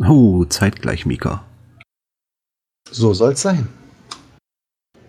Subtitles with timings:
[0.00, 1.42] Oh, zeitgleich, Mika.
[2.90, 3.68] So soll's sein.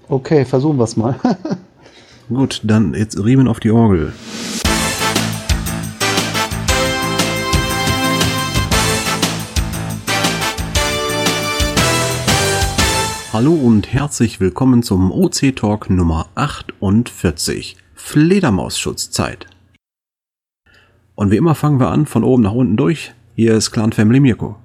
[0.08, 1.20] Okay, versuchen wir's mal.
[2.30, 4.14] Gut, dann jetzt Riemen auf die Orgel.
[13.32, 17.78] Hallo und herzlich willkommen zum OC Talk Nummer 48.
[17.94, 19.46] Fledermausschutzzeit.
[21.14, 23.14] Und wie immer fangen wir an von oben nach unten durch.
[23.40, 24.58] Hier ist Clan Family Mirko.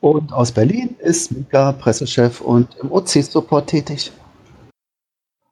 [0.00, 4.10] Und aus Berlin ist Mika Pressechef und im OC-Support tätig.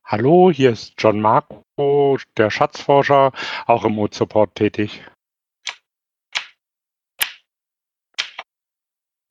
[0.03, 3.33] Hallo, hier ist John Marco, der Schatzforscher,
[3.67, 5.03] auch im OC-Support tätig.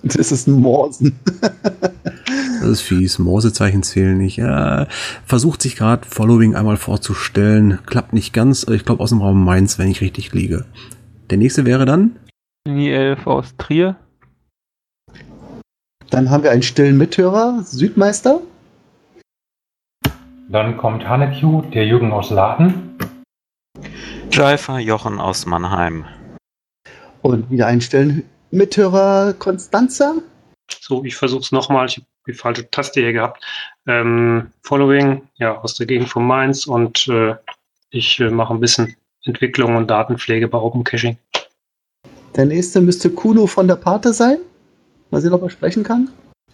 [0.04, 1.20] Das ist ein Morsen.
[1.42, 3.18] das ist fies.
[3.18, 4.38] Morsezeichen zählen nicht.
[4.38, 4.86] Ja,
[5.26, 7.80] versucht sich gerade Following einmal vorzustellen.
[7.88, 8.64] Klappt nicht ganz.
[8.68, 10.66] Ich glaube aus dem Raum Mainz, wenn ich richtig liege.
[11.32, 12.20] Der nächste wäre dann?
[12.68, 13.96] Die 11 aus Trier.
[16.10, 18.42] Dann haben wir einen stillen Mithörer, Südmeister.
[20.50, 22.98] Dann kommt Hanekyu, der Jürgen aus Laden.
[24.32, 26.06] Jaifa Jochen aus Mannheim.
[27.22, 30.16] Und wieder einen stillen Mithörer, Konstanza.
[30.72, 31.86] So, ich versuche es nochmal.
[31.86, 33.44] Ich habe die falsche Taste hier gehabt.
[33.86, 37.36] Ähm, Following, ja, aus der Gegend von Mainz und äh,
[37.92, 41.18] ich äh, mache ein bisschen Entwicklung und Datenpflege bei Open Caching.
[42.36, 44.38] Der nächste müsste Kuno von der Pate sein.
[45.10, 46.10] Mal sehen, ob er sprechen kann.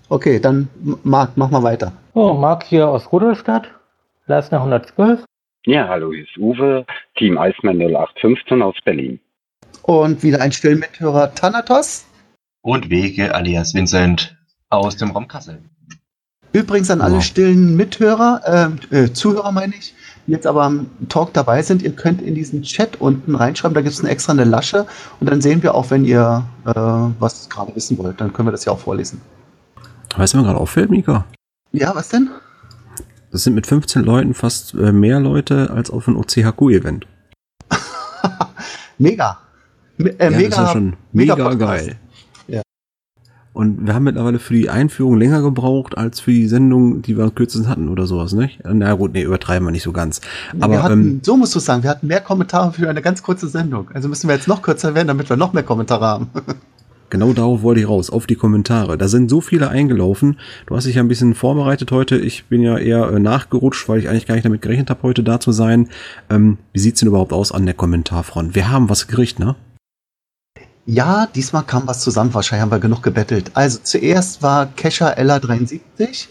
[0.10, 0.68] Okay, dann
[1.04, 1.94] Marc, mach mal weiter.
[2.14, 3.68] Oh, Marc hier aus Rudolstadt,
[4.28, 5.24] Leistner 112.
[5.66, 9.20] Ja, hallo, hier ist Uwe, Team Eismann 0815 aus Berlin.
[9.84, 12.06] Und wieder ein Stillmithörer Thanatos.
[12.62, 14.38] Und Wege alias Vincent
[14.70, 15.60] aus dem Raum Kassel.
[16.54, 17.24] Übrigens an alle wow.
[17.24, 19.96] stillen Mithörer, äh, äh, Zuhörer meine ich,
[20.32, 23.82] die jetzt aber am Talk dabei sind, ihr könnt in diesen Chat unten reinschreiben, da
[23.82, 24.86] gibt es eine extra eine Lasche
[25.20, 28.54] und dann sehen wir auch, wenn ihr äh, was gerade wissen wollt, dann können wir
[28.54, 29.20] das ja auch vorlesen.
[30.16, 31.26] Weißt du, mir gerade auffällt, Mika?
[31.74, 32.30] Ja, was denn?
[33.32, 37.08] Das sind mit 15 Leuten fast äh, mehr Leute als auf ein OCHQ-Event.
[38.98, 39.38] mega.
[39.98, 40.50] M äh, ja, mega.
[40.50, 42.00] Das ist ja schon mega, mega geil.
[43.54, 47.30] Und wir haben mittlerweile für die Einführung länger gebraucht als für die Sendung, die wir
[47.32, 48.60] kürzestens hatten oder sowas, nicht?
[48.64, 50.22] Na gut, nee, übertreiben wir nicht so ganz.
[50.60, 53.50] Aber hatten, ähm, so musst du sagen, wir hatten mehr Kommentare für eine ganz kurze
[53.50, 53.90] Sendung.
[53.94, 56.30] Also müssen wir jetzt noch kürzer werden, damit wir noch mehr Kommentare haben.
[57.12, 58.98] Genau darauf wollte ich raus, auf die Kommentare.
[58.98, 60.40] Da sind so viele eingelaufen.
[60.66, 62.18] Du hast dich ja ein bisschen vorbereitet heute.
[62.18, 65.22] Ich bin ja eher äh, nachgerutscht, weil ich eigentlich gar nicht damit gerechnet habe, heute
[65.22, 65.90] da zu sein.
[66.30, 68.56] Ähm, wie sieht's denn überhaupt aus an der Kommentarfront?
[68.56, 69.58] Wir haben was gekriegt, ne?
[70.86, 72.34] Ja, diesmal kam was zusammen.
[72.34, 73.52] Wahrscheinlich haben wir genug gebettelt.
[73.54, 76.28] Also zuerst war Kesha Ella 73.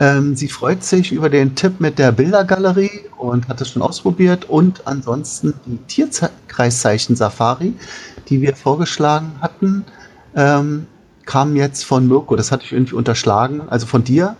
[0.00, 4.48] Ähm, sie freut sich über den Tipp mit der Bildergalerie und hat es schon ausprobiert.
[4.48, 7.74] Und ansonsten die Tierkreiszeichen Safari,
[8.28, 9.84] die wir vorgeschlagen hatten,
[10.34, 10.86] ähm,
[11.26, 12.36] kam jetzt von Mirko.
[12.36, 14.36] Das hatte ich irgendwie unterschlagen, also von dir.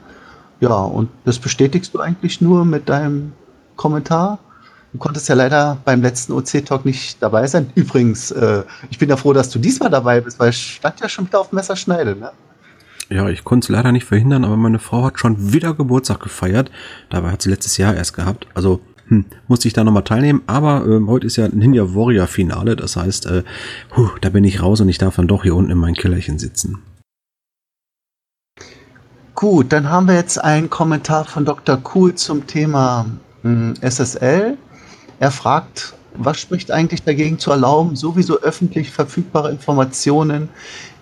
[0.60, 3.32] Ja, und das bestätigst du eigentlich nur mit deinem
[3.76, 4.38] Kommentar.
[4.94, 7.68] Du konntest ja leider beim letzten OC-Talk nicht dabei sein.
[7.74, 11.08] Übrigens, äh, ich bin ja froh, dass du diesmal dabei bist, weil es stand ja
[11.08, 12.30] schon wieder auf Messerschneide, ne?
[13.10, 16.70] Ja, ich konnte es leider nicht verhindern, aber meine Frau hat schon wieder Geburtstag gefeiert.
[17.10, 18.46] Dabei hat sie letztes Jahr erst gehabt.
[18.54, 20.42] Also hm, musste ich da nochmal teilnehmen.
[20.46, 22.76] Aber äh, heute ist ja ein Ninja Warrior Finale.
[22.76, 23.42] Das heißt, äh,
[23.90, 26.38] puh, da bin ich raus und ich darf dann doch hier unten in mein Kellerchen
[26.38, 26.78] sitzen.
[29.34, 31.78] Gut, dann haben wir jetzt einen Kommentar von Dr.
[31.78, 33.06] Kuhl zum Thema
[33.42, 34.56] hm, SSL.
[35.20, 40.48] Er fragt, was spricht eigentlich dagegen zu erlauben, sowieso öffentlich verfügbare Informationen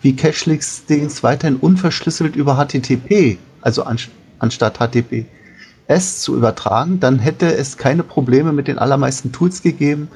[0.00, 3.98] wie Cachelix-Dienst weiterhin unverschlüsselt über HTTP, also an,
[4.38, 10.08] anstatt HTTPS zu übertragen, dann hätte es keine Probleme mit den allermeisten Tools gegeben,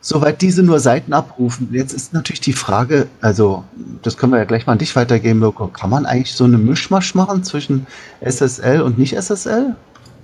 [0.00, 1.68] soweit diese nur Seiten abrufen.
[1.72, 3.64] Jetzt ist natürlich die Frage, also
[4.02, 5.68] das können wir ja gleich mal an dich weitergeben, Mirko.
[5.68, 7.86] Kann man eigentlich so eine Mischmasch machen zwischen
[8.20, 9.76] SSL und nicht SSL?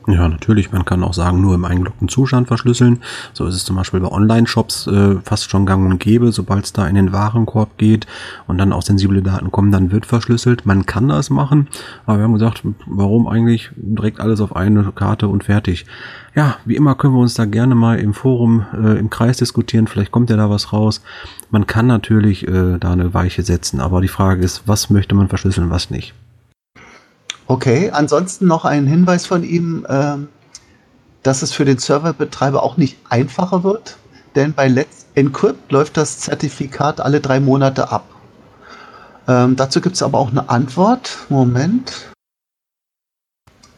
[0.09, 0.71] Ja, natürlich.
[0.71, 3.01] Man kann auch sagen, nur im eingeloggten Zustand verschlüsseln.
[3.33, 6.31] So ist es zum Beispiel bei Online-Shops äh, fast schon gang und gäbe.
[6.31, 8.07] Sobald es da in den Warenkorb geht
[8.47, 10.65] und dann auch sensible Daten kommen, dann wird verschlüsselt.
[10.65, 11.67] Man kann das machen,
[12.05, 15.87] aber wir haben gesagt, warum eigentlich direkt alles auf eine Karte und fertig.
[16.37, 19.89] Ja, wie immer können wir uns da gerne mal im Forum, äh, im Kreis diskutieren.
[19.89, 21.03] Vielleicht kommt ja da was raus.
[21.51, 25.29] Man kann natürlich äh, da eine Weiche setzen, aber die Frage ist, was möchte man
[25.29, 26.15] verschlüsseln, was nicht.
[27.49, 30.29] Okay, ansonsten noch ein Hinweis von ihm, ähm,
[31.23, 33.97] dass es für den Serverbetreiber auch nicht einfacher wird,
[34.35, 38.05] denn bei Let's Encrypt läuft das Zertifikat alle drei Monate ab.
[39.29, 41.19] Ähm, dazu gibt es aber auch eine Antwort.
[41.29, 42.13] Moment.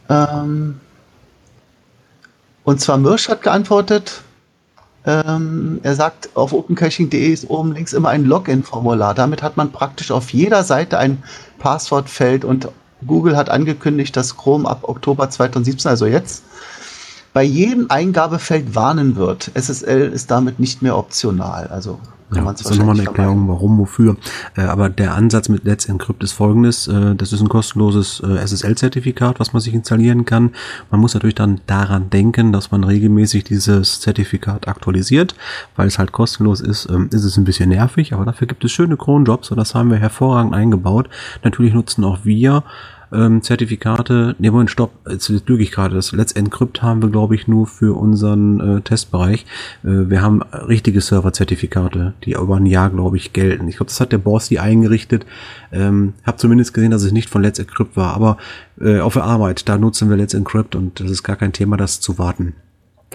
[0.09, 0.81] Ähm,
[2.65, 4.23] und zwar Mirsch hat geantwortet,
[5.07, 9.15] Ähm, er sagt, auf opencaching.de ist oben links immer ein Login-Formular.
[9.15, 11.23] Damit hat man praktisch auf jeder Seite ein
[11.59, 12.69] Passwortfeld und
[13.07, 16.43] Google hat angekündigt, dass Chrome ab Oktober 2017, also jetzt,
[17.33, 19.51] bei jedem Eingabefeld warnen wird.
[19.55, 21.69] SSL ist damit nicht mehr optional.
[21.69, 22.01] Also
[22.31, 24.17] kann Ja, das ist nochmal eine Erklärung, warum, wofür.
[24.57, 26.89] Äh, aber der Ansatz mit Let's Encrypt ist folgendes.
[26.89, 30.51] Äh, das ist ein kostenloses äh, SSL-Zertifikat, was man sich installieren kann.
[30.91, 35.35] Man muss natürlich dann daran denken, dass man regelmäßig dieses Zertifikat aktualisiert.
[35.77, 38.73] Weil es halt kostenlos ist, ähm, ist es ein bisschen nervig, aber dafür gibt es
[38.73, 41.09] schöne Cronjobs und das haben wir hervorragend eingebaut.
[41.43, 42.65] Natürlich nutzen auch wir
[43.13, 44.37] ähm, Zertifikate.
[44.39, 44.93] Ne, Moment, stopp.
[45.09, 45.95] Jetzt lüge ich gerade.
[45.95, 49.47] Das Let's Encrypt haben wir, glaube ich, nur für unseren äh, Testbereich.
[49.85, 53.69] Äh, wir haben richtige Server-Zertifikate, die über ein Jahr, glaube ich, gelten.
[53.69, 55.27] Ich glaube, das hat der Boss die eingerichtet.
[55.73, 58.15] Ähm, hab zumindest gesehen, dass es nicht von Let's Encrypt war.
[58.15, 58.37] Aber
[58.81, 61.77] äh, auf der Arbeit, da nutzen wir Let's Encrypt und das ist gar kein Thema,
[61.77, 62.55] das zu warten.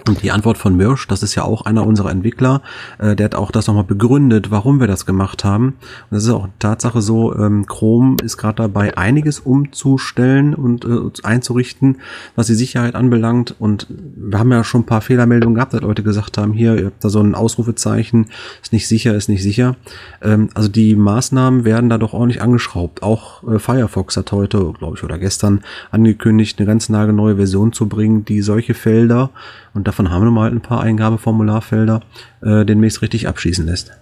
[0.06, 2.60] Und die Antwort von Mirsch, das ist ja auch einer unserer Entwickler,
[2.98, 5.68] äh, der hat auch das nochmal begründet, warum wir das gemacht haben.
[5.68, 10.98] Und das ist auch Tatsache so, ähm, Chrome ist gerade dabei, einiges umzustellen und äh,
[11.22, 12.02] einzurichten,
[12.36, 13.54] was die Sicherheit anbelangt.
[13.58, 16.86] Und wir haben ja schon ein paar Fehlermeldungen gehabt, dass Leute gesagt haben, hier, ihr
[16.86, 18.26] habt da so ein Ausrufezeichen,
[18.62, 19.76] ist nicht sicher, ist nicht sicher.
[20.20, 23.02] Ähm, also die Maßnahmen werden da doch ordentlich angeschraubt.
[23.02, 27.88] Auch äh, Firefox hat heute, glaube ich, oder gestern angekündigt, eine ganz nagelneue Version zu
[27.88, 29.30] bringen, die solche Felder
[29.74, 32.00] und davon haben wir mal halt ein paar Eingabeformularfelder,
[32.42, 33.92] äh, demnächst richtig abschließen lässt.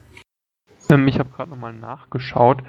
[0.91, 2.63] Ähm, ich habe gerade nochmal nachgeschaut.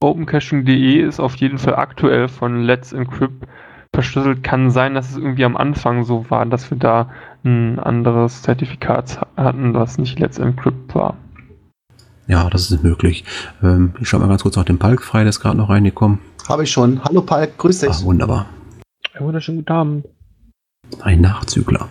[0.00, 3.46] OpenCaching.de ist auf jeden Fall aktuell von Let's Encrypt
[3.94, 4.44] verschlüsselt.
[4.44, 7.10] Kann sein, dass es irgendwie am Anfang so war, dass wir da
[7.44, 11.16] ein anderes Zertifikat hatten, was nicht Let's Encrypt war.
[12.26, 13.24] Ja, das ist möglich.
[13.62, 16.18] Ähm, ich schaue mal ganz kurz auf den Palk frei, der ist gerade noch reingekommen.
[16.48, 17.02] Habe ich schon.
[17.04, 17.90] Hallo Palk, grüß dich.
[17.90, 18.46] Ah, wunderbar.
[19.14, 20.06] Ja, wunderschönen guten Abend.
[21.00, 21.88] Ein Nachzügler.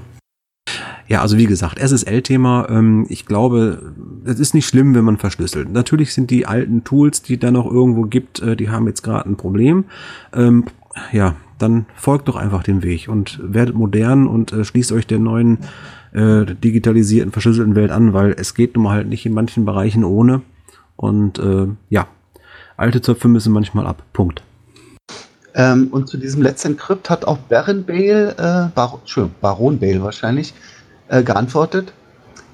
[1.08, 3.94] Ja, also wie gesagt, SSL-Thema, ähm, ich glaube,
[4.26, 5.72] es ist nicht schlimm, wenn man verschlüsselt.
[5.72, 9.30] Natürlich sind die alten Tools, die da noch irgendwo gibt, äh, die haben jetzt gerade
[9.30, 9.86] ein Problem.
[10.34, 10.66] Ähm,
[11.12, 15.20] ja, dann folgt doch einfach dem Weg und werdet modern und äh, schließt euch der
[15.20, 15.60] neuen
[16.14, 20.04] äh, digitalisierten, verschlüsselten Welt an, weil es geht nun mal halt nicht in manchen Bereichen
[20.04, 20.42] ohne.
[20.96, 22.08] Und äh, ja,
[22.78, 24.02] alte Zöpfe müssen manchmal ab.
[24.14, 24.42] Punkt.
[25.54, 29.00] Ähm, und zu diesem Let's Encrypt hat auch Baron Bale, äh, Bar
[29.40, 30.54] Baron Bale wahrscheinlich,
[31.08, 31.94] äh, geantwortet.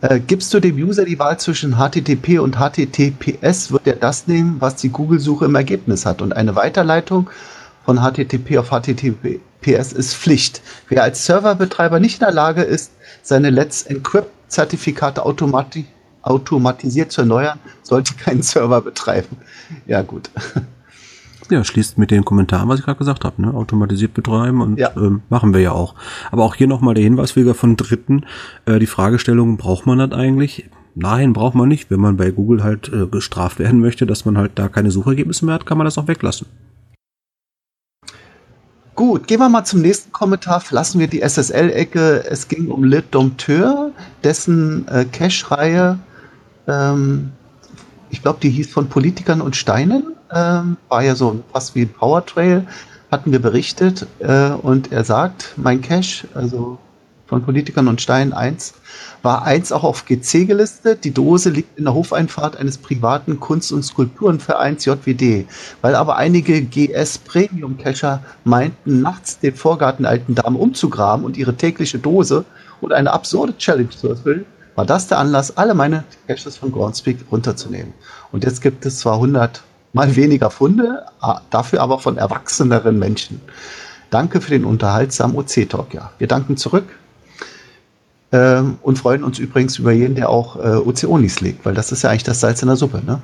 [0.01, 4.57] Äh, gibst du dem User die Wahl zwischen HTTP und HTTPS, wird er das nehmen,
[4.59, 6.21] was die Google-Suche im Ergebnis hat.
[6.21, 7.29] Und eine Weiterleitung
[7.85, 10.61] von HTTP auf HTTPS ist Pflicht.
[10.89, 15.85] Wer als Serverbetreiber nicht in der Lage ist, seine Let's Encrypt-Zertifikate automati
[16.23, 19.37] automatisiert zu erneuern, sollte keinen Server betreiben.
[19.87, 20.29] Ja, gut.
[21.51, 23.53] Ja, schließt mit den Kommentaren, was ich gerade gesagt habe, ne?
[23.53, 24.91] automatisiert betreiben und Ja.
[24.95, 25.95] ähm, machen wir ja auch.
[26.31, 28.25] Aber auch hier nochmal der Hinweis wieder von Dritten,
[28.65, 30.69] äh, die Fragestellung, braucht man das eigentlich?
[30.95, 31.91] Nein, braucht man nicht.
[31.91, 35.45] Wenn man bei Google halt äh, gestraft werden möchte, dass man halt da keine Suchergebnisse
[35.45, 36.47] mehr hat, kann man das auch weglassen.
[38.95, 40.59] Gut, gehen wir mal zum nächsten Kommentar.
[40.59, 42.25] Verlassen wir die SSL-Ecke.
[42.29, 43.91] Es ging um Le Dompteur,
[44.23, 45.97] dessen äh, Cache-Reihe,
[46.67, 47.31] ähm,
[48.09, 50.03] ich glaube, die hieß von Politikern und Steinen,
[50.33, 52.65] ähm, war ja so fast wie ein Powertrail,
[53.11, 54.07] hatten wir berichtet.
[54.19, 56.77] Äh, und er sagt, mein Cache, also
[57.31, 58.73] von Politikern und Steinen 1,
[59.21, 61.05] war 1 auch auf GC gelistet.
[61.05, 65.47] Die Dose liegt in der Hofeinfahrt eines privaten Kunst- und Skulpturenvereins JWD.
[65.81, 71.55] Weil aber einige GS Premium Cacher meinten, nachts den Vorgarten alten Dame umzugraben und ihre
[71.55, 72.43] tägliche Dose
[72.81, 77.19] und eine absurde Challenge zu erfüllen, war das der Anlass, alle meine Caches von Groundspeak
[77.31, 77.93] runterzunehmen.
[78.33, 81.05] Und jetzt gibt es zwar 100 mal weniger Funde,
[81.49, 83.41] dafür aber von erwachseneren Menschen.
[84.09, 85.93] Danke für den unterhaltsamen OC-Talk.
[85.93, 86.85] Ja, wir danken zurück
[88.31, 92.03] ähm, und freuen uns übrigens über jeden, der auch äh, OC-Onis legt, weil das ist
[92.03, 93.01] ja eigentlich das Salz in der Suppe.
[93.05, 93.21] Ne?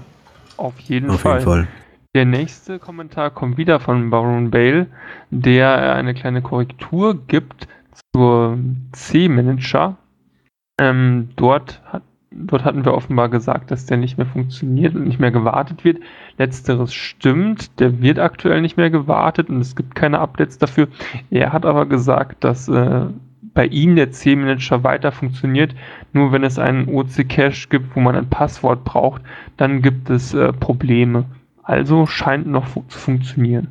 [0.57, 1.39] Auf jeden Auf Fall.
[1.39, 1.67] jeden Fall.
[2.15, 4.88] Der nächste Kommentar kommt wieder von Baron Bale,
[5.29, 7.67] der eine kleine Korrektur gibt
[8.15, 8.57] zur
[8.93, 9.97] C-Manager.
[10.79, 12.03] Ähm, dort, hat,
[12.38, 16.00] dort hatten wir offenbar gesagt, dass der nicht mehr funktioniert und nicht mehr gewartet wird.
[16.38, 20.88] Letzteres stimmt, der wird aktuell nicht mehr gewartet und es gibt keine Updates dafür.
[21.29, 23.06] Er hat aber gesagt, dass äh,
[23.53, 25.74] bei ihm der C-Manager weiter funktioniert,
[26.13, 29.24] nur wenn es einen OC-Cache gibt, wo man ein Passwort braucht,
[29.58, 31.25] dann gibt es äh, Probleme.
[31.63, 33.67] Also scheint noch fu zu funktionieren.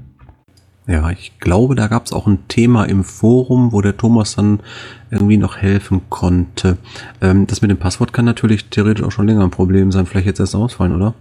[0.88, 4.60] Ja, ich glaube, da gab es auch ein Thema im Forum, wo der Thomas dann
[5.10, 6.78] irgendwie noch helfen konnte.
[7.20, 10.06] Ähm, das mit dem Passwort kann natürlich theoretisch auch schon länger ein Problem sein.
[10.06, 11.14] Vielleicht jetzt erst ausfallen, oder?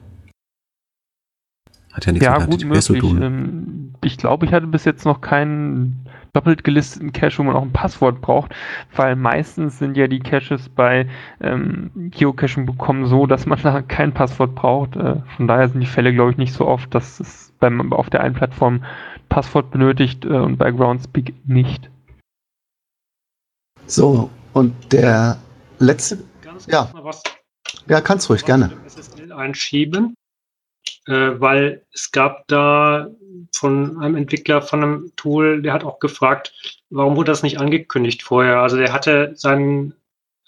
[1.94, 3.12] Hat ja nichts Ja, mit gut HTTPS zu möglich.
[3.12, 3.22] tun.
[3.22, 7.62] Ähm, ich glaube, ich hatte bis jetzt noch keinen doppelt gelisteten Cache, wo man auch
[7.62, 8.54] ein Passwort braucht,
[8.94, 11.08] weil meistens sind ja die Caches bei
[11.40, 14.98] ähm, Geocaching bekommen so, dass man da kein Passwort braucht.
[14.98, 18.10] Äh, von daher sind die Fälle, glaube ich, nicht so oft, dass es beim, auf
[18.10, 18.82] der einen Plattform
[19.30, 21.90] Passwort benötigt äh, und bei Groundspeak nicht.
[23.88, 25.38] So, und der
[25.80, 26.24] letzte.
[26.42, 26.90] Ganz Ja.
[26.94, 27.22] was
[27.88, 28.72] Ja, kannst ruhig, gerne.
[28.88, 30.16] SSL einschieben,
[31.08, 33.10] äh, weil es gab da
[33.54, 36.54] von einem Entwickler von einem Tool, der hat auch gefragt,
[36.90, 38.60] warum wurde das nicht angekündigt vorher?
[38.60, 39.94] Also der hatte seinen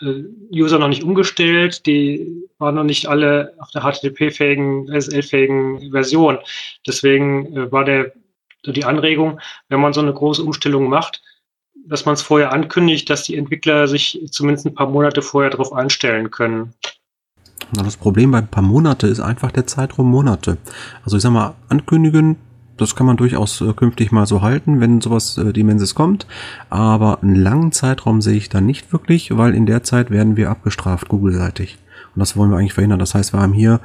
[0.02, 6.40] äh, User noch nicht umgestellt, die waren noch nicht alle auf der HTTP-fähigen, SSL-fähigen Version.
[6.88, 8.14] Deswegen äh, war der
[8.66, 9.40] die Anregung,
[9.70, 11.22] wenn man so eine große Umstellung macht,
[11.90, 15.74] dass man es vorher ankündigt, dass die Entwickler sich zumindest ein paar Monate vorher darauf
[15.74, 16.74] einstellen können.
[17.72, 20.58] Das Problem bei ein paar Monate ist einfach der Zeitraum Monate.
[21.04, 22.38] Also ich sag mal, ankündigen,
[22.78, 26.28] das kann man durchaus äh, künftig mal so halten, wenn sowas äh, Immenses kommt.
[26.70, 30.50] Aber einen langen Zeitraum sehe ich da nicht wirklich, weil in der Zeit werden wir
[30.50, 31.78] abgestraft, Google-seitig.
[32.18, 32.98] Und das wollen wir eigentlich verhindern.
[32.98, 33.80] Das heißt, wir haben hier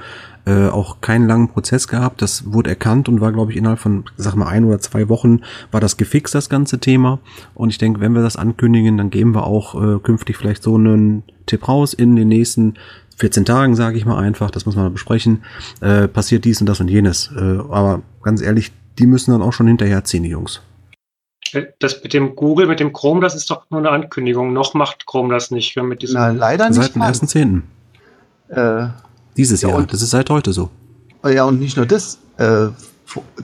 [0.46, 2.22] äh, auch keinen langen Prozess gehabt.
[2.22, 5.42] Das wurde erkannt und war, glaube ich, innerhalb von, sag mal, ein oder zwei Wochen
[5.70, 7.18] war das gefixt, das ganze Thema.
[7.52, 10.76] Und ich denke, wenn wir das ankündigen, dann geben wir auch äh, künftig vielleicht so
[10.76, 12.76] einen Tipp raus in den nächsten
[13.18, 15.44] 14 Tagen, sage ich mal einfach, das muss man mal besprechen,
[15.82, 17.30] äh, passiert dies und das und jenes.
[17.36, 20.62] Äh, aber ganz ehrlich, die müssen dann auch schon hinterherziehen, die Jungs.
[21.80, 24.54] Das mit dem Google, mit dem Chrome, das ist doch nur eine Ankündigung.
[24.54, 25.76] Noch macht Chrome das nicht.
[25.76, 26.80] Mit diesem Na, leider nicht.
[26.80, 27.60] Seit dem 1.10.
[28.52, 28.88] Äh,
[29.36, 29.78] Dieses Ja, Jahr.
[29.78, 30.68] und- Das ist seit heute so.
[31.24, 32.18] ja, und nicht nur das.
[32.36, 32.68] Äh,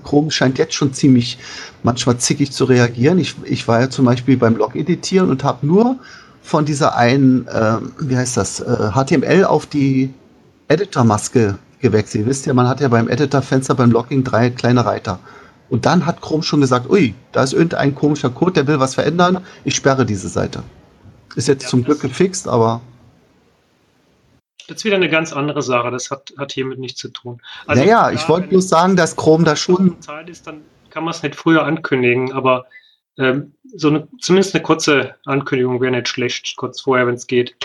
[0.04, 1.38] Chrome scheint jetzt schon ziemlich
[1.82, 3.18] manchmal zickig zu reagieren.
[3.18, 5.96] Ich, ich war ja zum Beispiel beim Log editieren und habe nur
[6.42, 10.12] von dieser einen, äh, wie heißt das, äh, HTML auf die
[10.68, 12.24] Editor-Maske gewechselt.
[12.24, 15.18] Ihr wisst ja, man hat ja beim Editor-Fenster beim Logging drei kleine Reiter.
[15.70, 18.94] Und dann hat Chrome schon gesagt, ui, da ist irgendein komischer Code, der will was
[18.94, 19.38] verändern.
[19.64, 20.62] Ich sperre diese Seite.
[21.36, 22.80] Ist jetzt Ja, zum Glück gefixt, aber
[24.68, 25.90] Das ist wieder eine ganz andere Sache.
[25.90, 27.40] Das hat, hat hiermit nichts zu tun.
[27.66, 30.60] naja, klar, ich wollte wenn bloß sagen, dass Chrome da schon Zeit ist, dann
[30.90, 32.32] kann man es nicht früher ankündigen.
[32.32, 32.66] Aber
[33.16, 37.56] ähm, so eine, zumindest eine kurze Ankündigung wäre nicht schlecht, kurz vorher, wenn es geht.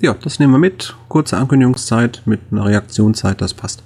[0.00, 0.94] Ja, das nehmen wir mit.
[1.08, 3.82] Kurze Ankündigungszeit mit einer Reaktionszeit, das passt.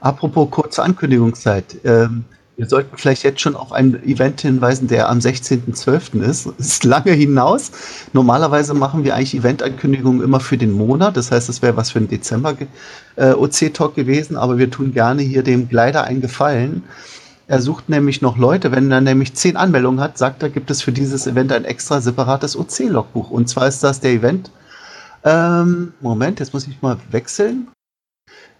[0.00, 1.78] Apropos kurze Ankündigungszeit.
[1.84, 2.24] Ähm,
[2.60, 6.20] wir sollten vielleicht jetzt schon auf ein Event hinweisen, der am 16.12.
[6.20, 6.44] ist.
[6.58, 7.72] Ist lange hinaus.
[8.12, 11.16] Normalerweise machen wir eigentlich Event-Ankündigungen immer für den Monat.
[11.16, 12.54] Das heißt, es wäre was für den Dezember
[13.16, 16.84] äh, OC-Talk gewesen, aber wir tun gerne hier dem Gleiter einen Gefallen.
[17.46, 18.72] Er sucht nämlich noch Leute.
[18.72, 22.02] Wenn er nämlich zehn Anmeldungen hat, sagt er, gibt es für dieses Event ein extra
[22.02, 23.30] separates OC-Logbuch.
[23.30, 24.50] Und zwar ist das der Event.
[25.24, 27.68] Ähm, Moment, jetzt muss ich mal wechseln.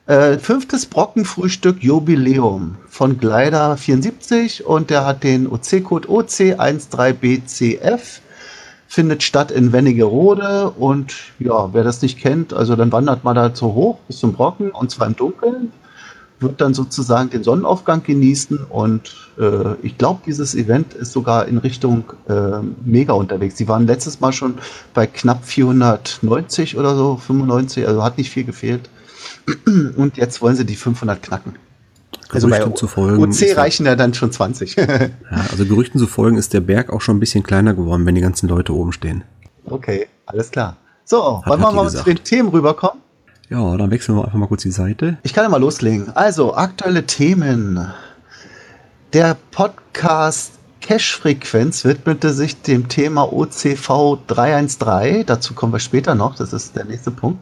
[0.06, 8.20] Äh, fünftes Brockenfrühstück Jubiläum von Glider 74 und der hat den OC-Code OC13BCF.
[8.88, 13.54] Findet statt in Wennigerode und ja, wer das nicht kennt, also dann wandert man da
[13.54, 15.70] so hoch bis zum Brocken und zwar im Dunkeln,
[16.40, 21.58] wird dann sozusagen den Sonnenaufgang genießen und äh, ich glaube, dieses Event ist sogar in
[21.58, 23.56] Richtung äh, Mega unterwegs.
[23.56, 24.54] Sie waren letztes Mal schon
[24.92, 28.90] bei knapp 490 oder so, 95, also hat nicht viel gefehlt.
[29.96, 31.54] Und jetzt wollen sie die 500 knacken.
[32.32, 33.22] Also bei Gerüchten zu folgen.
[33.22, 34.76] OC reichen ja dann schon 20.
[34.76, 35.08] Ja,
[35.50, 38.20] also Gerüchten zu folgen ist der Berg auch schon ein bisschen kleiner geworden, wenn die
[38.20, 39.24] ganzen Leute oben stehen.
[39.64, 40.76] okay, alles klar.
[41.04, 43.02] So, Hat wollen wir mal zu den Themen rüberkommen?
[43.48, 45.18] Ja, dann wechseln wir einfach mal kurz die Seite.
[45.24, 46.10] Ich kann ja mal loslegen.
[46.14, 47.90] Also, aktuelle Themen.
[49.12, 55.26] Der Podcast Cache-Frequenz widmete sich dem Thema OCV 313.
[55.26, 56.36] Dazu kommen wir später noch.
[56.36, 57.40] Das ist der nächste Punkt.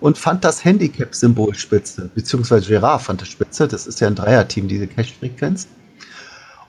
[0.00, 2.10] Und fand das Handicap-Symbol spitze.
[2.14, 3.66] Beziehungsweise Gerard fand es spitze.
[3.66, 5.68] Das ist ja ein Dreier-Team, diese Cache-Frequenz.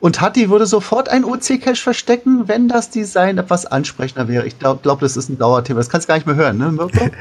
[0.02, 4.48] Und Hatti würde sofort ein OC-Cache verstecken, wenn das Design etwas ansprechender wäre.
[4.48, 5.80] Ich glaube, glaub, das ist ein Dauerthema.
[5.80, 7.10] Das kannst du gar nicht mehr hören, ne, Mirko?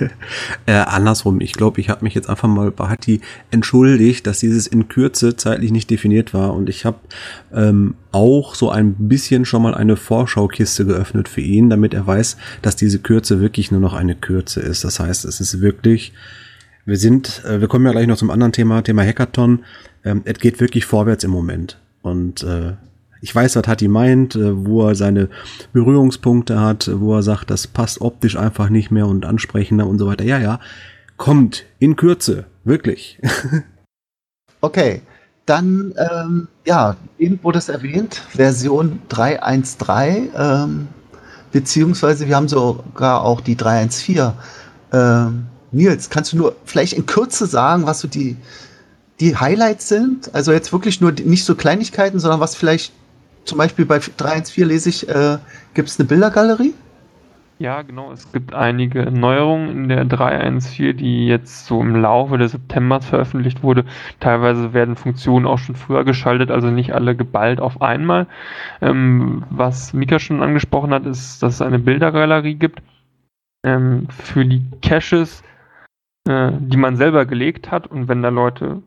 [0.67, 3.21] Äh, andersrum, ich glaube, ich habe mich jetzt einfach mal bei Hatti
[3.51, 6.55] entschuldigt, dass dieses in Kürze zeitlich nicht definiert war.
[6.55, 6.99] Und ich habe
[7.53, 12.37] ähm, auch so ein bisschen schon mal eine Vorschaukiste geöffnet für ihn, damit er weiß,
[12.63, 14.85] dass diese Kürze wirklich nur noch eine Kürze ist.
[14.85, 16.13] Das heißt, es ist wirklich,
[16.85, 19.65] wir sind, äh, wir kommen ja gleich noch zum anderen Thema, Thema Hackathon.
[20.05, 21.79] Ähm, es geht wirklich vorwärts im Moment.
[22.03, 22.75] Und äh,
[23.21, 25.29] ich weiß, was Hatti meint, äh, wo er seine
[25.73, 30.07] Berührungspunkte hat, wo er sagt, das passt optisch einfach nicht mehr und ansprechender und so
[30.07, 30.25] weiter.
[30.25, 30.61] Ja, ja,
[31.17, 33.21] kommt in Kürze, wirklich.
[34.61, 35.03] Okay,
[35.47, 40.89] dann, ähm, ja, eben wurde es erwähnt, Version 3.1.3, ähm,
[41.53, 44.33] beziehungsweise wir haben sogar auch die 3.1.4.
[44.93, 48.37] Ähm, Nils, kannst du nur vielleicht in Kürze sagen, was so die
[49.21, 50.35] die Highlights sind.
[50.35, 52.93] Also jetzt wirklich nur nicht so Kleinigkeiten, sondern was vielleicht
[53.45, 55.39] zum Beispiel bei 314 lese ich, äh,
[55.75, 56.75] gibt es eine Bildergalerie?
[57.61, 58.13] Ja, genau.
[58.13, 63.65] Es gibt einige Neuerungen in der 3.1.4, die jetzt so im Laufe des Septembers veröffentlicht
[63.65, 63.85] wurde.
[64.21, 68.29] Teilweise werden Funktionen auch schon früher geschaltet, also nicht alle geballt auf einmal.
[68.81, 72.81] Ähm, was Mika schon angesprochen hat, ist, dass es eine Bildergalerie gibt
[73.65, 75.43] ähm, für die Caches,
[76.29, 77.89] äh, die man selber gelegt hat.
[77.89, 78.83] Und wenn da Leute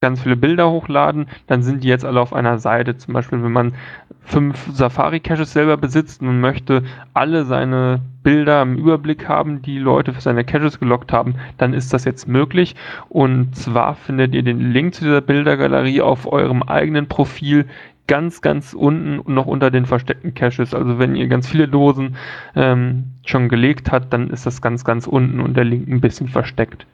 [0.00, 2.96] ganz viele Bilder hochladen, dann sind die jetzt alle auf einer Seite.
[2.98, 3.74] Zum Beispiel, wenn man
[4.20, 6.82] fünf Safari-Caches selber besitzt und möchte
[7.14, 11.94] alle seine Bilder im Überblick haben, die Leute für seine Caches gelockt haben, dann ist
[11.94, 12.76] das jetzt möglich.
[13.08, 17.66] Und zwar findet ihr den Link zu dieser Bildergalerie auf eurem eigenen Profil
[18.06, 20.74] ganz, ganz unten und noch unter den versteckten Caches.
[20.74, 22.16] Also wenn ihr ganz viele Dosen
[22.54, 26.28] ähm, schon gelegt habt, dann ist das ganz, ganz unten und der Link ein bisschen
[26.28, 26.86] versteckt.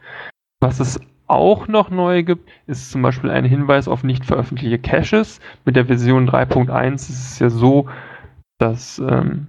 [0.61, 1.01] Was es
[1.33, 5.41] auch noch neu gibt, ist zum Beispiel ein Hinweis auf nicht veröffentlichte Caches.
[5.65, 7.89] Mit der Version 3.1 ist es ja so,
[8.59, 9.49] dass ähm,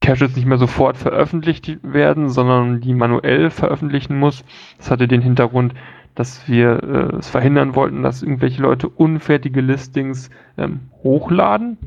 [0.00, 4.44] Caches nicht mehr sofort veröffentlicht werden, sondern die manuell veröffentlichen muss.
[4.78, 5.74] Das hatte den Hintergrund,
[6.14, 11.78] dass wir äh, es verhindern wollten, dass irgendwelche Leute unfertige Listings ähm, hochladen.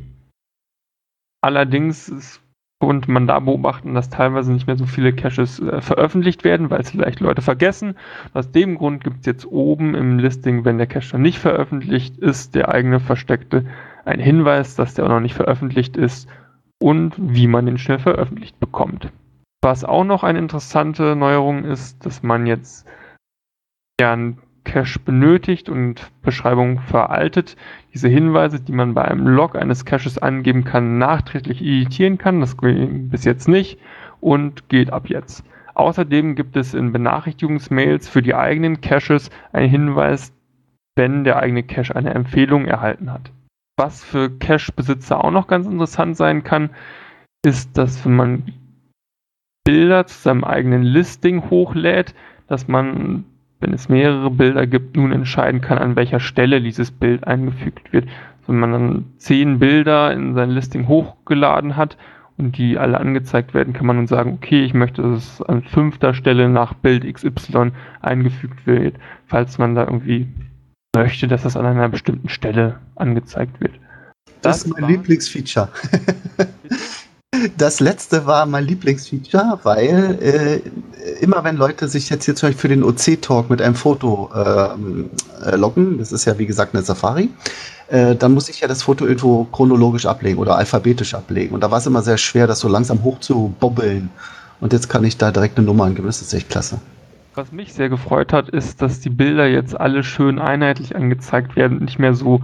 [1.41, 2.42] Allerdings ist
[2.85, 6.81] konnte man da beobachten, dass teilweise nicht mehr so viele Caches äh, veröffentlicht werden, weil
[6.81, 7.95] es vielleicht Leute vergessen.
[8.33, 12.17] Aus dem Grund gibt es jetzt oben im Listing, wenn der Cache noch nicht veröffentlicht
[12.17, 13.65] ist, der eigene versteckte,
[14.05, 16.27] ein Hinweis, dass der auch noch nicht veröffentlicht ist
[16.81, 19.11] und wie man den schnell veröffentlicht bekommt.
[19.61, 22.85] Was auch noch eine interessante Neuerung ist, dass man jetzt
[24.01, 24.17] ja
[24.63, 27.55] Cache benötigt und Beschreibung veraltet,
[27.93, 32.39] diese Hinweise, die man bei einem Log eines Caches angeben kann, nachträglich editieren kann.
[32.39, 33.79] Das ging bis jetzt nicht
[34.21, 35.45] und geht ab jetzt.
[35.75, 40.33] Außerdem gibt es in Benachrichtigungsmails für die eigenen Caches einen Hinweis,
[40.95, 43.31] wenn der eigene Cache eine Empfehlung erhalten hat.
[43.77, 46.69] Was für Cache-Besitzer auch noch ganz interessant sein kann,
[47.43, 48.53] ist, dass wenn man
[49.63, 52.13] Bilder zu seinem eigenen Listing hochlädt,
[52.47, 53.25] dass man
[53.63, 58.05] wenn es mehrere Bilder gibt, nun entscheiden kann, an welcher Stelle dieses Bild eingefügt wird.
[58.41, 61.97] Also wenn man dann zehn Bilder in sein Listing hochgeladen hat
[62.37, 65.63] und die alle angezeigt werden, kann man nun sagen, okay, ich möchte, dass es an
[65.63, 67.71] fünfter Stelle nach Bild XY
[68.01, 68.97] eingefügt wird,
[69.27, 70.27] falls man da irgendwie
[70.93, 73.73] möchte, dass das an einer bestimmten Stelle angezeigt wird.
[74.41, 75.69] Das, das ist mein Lieblingsfeature.
[77.63, 82.59] Das letzte war mein Lieblingsfeature, weil äh, immer wenn Leute sich jetzt hier zum Beispiel
[82.59, 87.29] für den OC-Talk mit einem Foto äh, loggen, das ist ja wie gesagt eine Safari,
[87.87, 91.55] äh, dann muss ich ja das Foto irgendwo chronologisch ablegen oder alphabetisch ablegen.
[91.55, 94.09] Und da war es immer sehr schwer, das so langsam hoch zu bobbeln.
[94.59, 96.07] Und jetzt kann ich da direkt eine Nummer angeben.
[96.07, 96.81] Das ist echt klasse.
[97.33, 101.77] Was mich sehr gefreut hat, ist, dass die Bilder jetzt alle schön einheitlich angezeigt werden,
[101.85, 102.41] nicht mehr so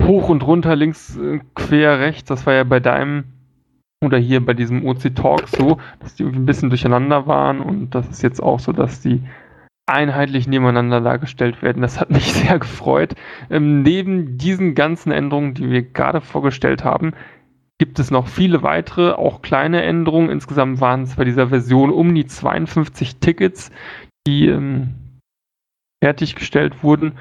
[0.00, 2.28] hoch und runter, links, äh, quer, rechts.
[2.28, 3.24] Das war ja bei deinem
[4.04, 7.94] oder hier bei diesem OC Talk so, dass die irgendwie ein bisschen durcheinander waren und
[7.94, 9.22] das ist jetzt auch so, dass die
[9.86, 11.82] einheitlich nebeneinander dargestellt werden.
[11.82, 13.14] Das hat mich sehr gefreut.
[13.50, 17.12] Ähm, neben diesen ganzen Änderungen, die wir gerade vorgestellt haben,
[17.78, 20.30] gibt es noch viele weitere, auch kleine Änderungen.
[20.30, 23.70] Insgesamt waren es bei dieser Version um die 52 Tickets,
[24.26, 24.94] die ähm,
[26.02, 27.12] fertiggestellt wurden.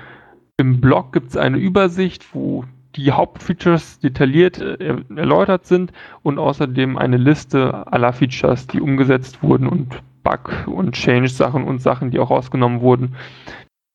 [0.58, 2.64] Im Blog gibt es eine Übersicht, wo
[2.96, 5.92] die Hauptfeatures detailliert äh, erläutert sind
[6.24, 12.12] und außerdem eine Liste aller Features, die umgesetzt wurden und Bug- und Change-Sachen und Sachen,
[12.12, 13.16] die auch rausgenommen wurden.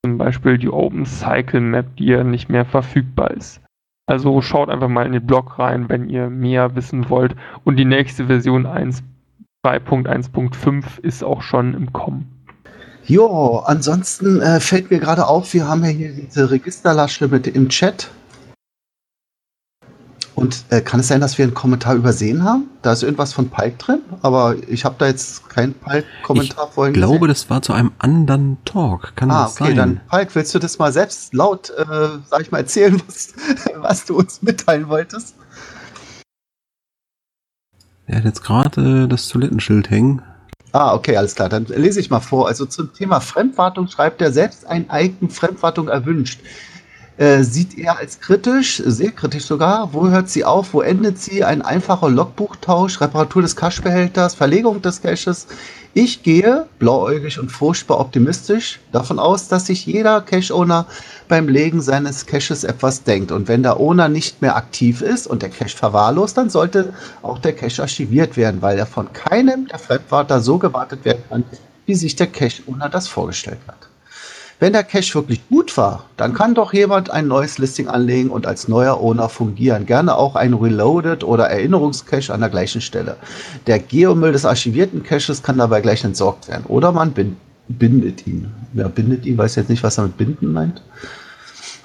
[0.05, 3.61] Zum Beispiel die Open Cycle Map, die ja nicht mehr verfügbar ist.
[4.07, 7.37] Also schaut einfach mal in den Blog rein, wenn ihr mehr wissen wollt.
[7.65, 12.41] Und die nächste Version 3.1.5 ist auch schon im Kommen.
[13.05, 17.69] Jo, ansonsten äh, fällt mir gerade auf, wir haben ja hier diese Registerlasche mit im
[17.69, 18.11] Chat.
[20.41, 22.71] Und äh, kann es sein, dass wir einen Kommentar übersehen haben?
[22.81, 26.99] Da ist irgendwas von Pike drin, aber ich habe da jetzt keinen Pike-Kommentar vorhin Ich
[26.99, 29.15] glaube, das war zu einem anderen Talk.
[29.17, 29.77] Kann ah, das okay, sein?
[29.77, 31.85] dann Pike, willst du das mal selbst laut, äh,
[32.31, 33.35] sag ich mal, erzählen, was,
[33.77, 35.35] was du uns mitteilen wolltest?
[38.07, 40.23] Er hat jetzt gerade äh, das Toilettenschild hängen.
[40.73, 41.51] Ah, okay, alles klar.
[41.51, 42.49] Dann lese ich mal vor.
[42.49, 46.41] Also zum Thema Fremdwartung schreibt er selbst ein Icon Fremdwartung erwünscht.
[47.21, 49.93] Äh, sieht er als kritisch, sehr kritisch sogar.
[49.93, 50.73] Wo hört sie auf?
[50.73, 51.45] Wo endet sie?
[51.45, 55.47] Ein einfacher Logbuchtausch, Reparatur des Cache-Behälters, Verlegung des Caches.
[55.93, 60.87] Ich gehe, blauäugig und furchtbar optimistisch, davon aus, dass sich jeder Cache-Owner
[61.29, 63.33] beim Legen seines Caches etwas denkt.
[63.33, 67.39] Und wenn der Owner nicht mehr aktiv ist und der Cache verwahrlost, dann sollte auch
[67.39, 71.45] der Cache archiviert werden, weil er von keinem der Fremdwarter so gewartet werden kann,
[71.85, 73.90] wie sich der Cache-Owner das vorgestellt hat.
[74.61, 78.47] Wenn der Cache wirklich gut war, dann kann doch jemand ein neues Listing anlegen und
[78.47, 79.87] als neuer Owner fungieren.
[79.87, 83.17] Gerne auch ein Reloaded oder Erinnerungscache an der gleichen Stelle.
[83.67, 86.67] Der Geomüll des archivierten Caches kann dabei gleich entsorgt werden.
[86.69, 87.37] Oder man bin
[87.69, 88.53] bindet ihn.
[88.75, 89.39] Wer bindet ihn?
[89.39, 90.83] Weiß jetzt nicht, was er mit binden meint.